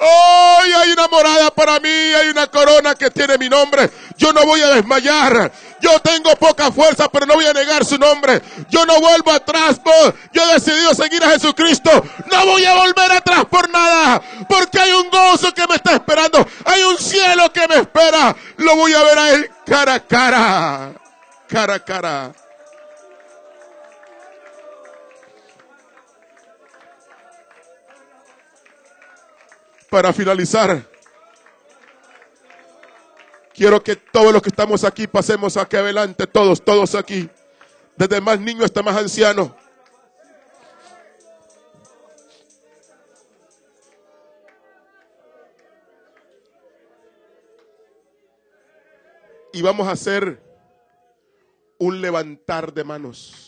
Hoy 0.00 0.72
hay 0.72 0.92
una 0.92 1.08
morada 1.08 1.50
para 1.50 1.80
mí, 1.80 1.88
hay 1.88 2.28
una 2.28 2.46
corona 2.46 2.94
que 2.94 3.10
tiene 3.10 3.36
mi 3.36 3.48
nombre. 3.48 3.90
Yo 4.16 4.32
no 4.32 4.44
voy 4.44 4.60
a 4.62 4.68
desmayar. 4.68 5.50
Yo 5.80 5.98
tengo 6.00 6.34
poca 6.36 6.70
fuerza, 6.70 7.08
pero 7.08 7.26
no 7.26 7.34
voy 7.34 7.46
a 7.46 7.52
negar 7.52 7.84
su 7.84 7.98
nombre. 7.98 8.40
Yo 8.68 8.86
no 8.86 9.00
vuelvo 9.00 9.32
atrás. 9.32 9.80
Yo 10.32 10.42
he 10.42 10.54
decidido 10.54 10.94
seguir 10.94 11.22
a 11.24 11.30
Jesucristo. 11.30 11.90
No 12.30 12.46
voy 12.46 12.64
a 12.64 12.74
volver 12.74 13.12
atrás 13.12 13.44
por 13.46 13.68
nada. 13.70 14.22
Porque 14.48 14.78
hay 14.78 14.92
un 14.92 15.10
gozo 15.10 15.52
que 15.52 15.66
me 15.66 15.74
está 15.76 15.94
esperando. 15.94 16.46
Hay 16.64 16.82
un 16.84 16.98
cielo 16.98 17.52
que 17.52 17.66
me 17.66 17.76
espera. 17.76 18.36
Lo 18.56 18.76
voy 18.76 18.94
a 18.94 19.02
ver 19.02 19.18
a 19.18 19.30
Él 19.30 19.50
cara 19.66 19.94
a 19.94 20.00
cara. 20.00 20.92
Cara 21.48 21.74
a 21.74 21.84
cara. 21.84 22.32
Para 29.90 30.12
finalizar, 30.12 30.86
quiero 33.54 33.82
que 33.82 33.96
todos 33.96 34.32
los 34.32 34.42
que 34.42 34.50
estamos 34.50 34.84
aquí 34.84 35.06
pasemos 35.06 35.56
aquí 35.56 35.76
adelante, 35.76 36.26
todos, 36.26 36.62
todos 36.62 36.94
aquí, 36.94 37.28
desde 37.96 38.20
más 38.20 38.38
niño 38.38 38.64
hasta 38.64 38.82
más 38.82 38.96
anciano. 38.96 39.56
Y 49.54 49.62
vamos 49.62 49.88
a 49.88 49.92
hacer 49.92 50.40
un 51.78 52.00
levantar 52.02 52.72
de 52.74 52.84
manos. 52.84 53.47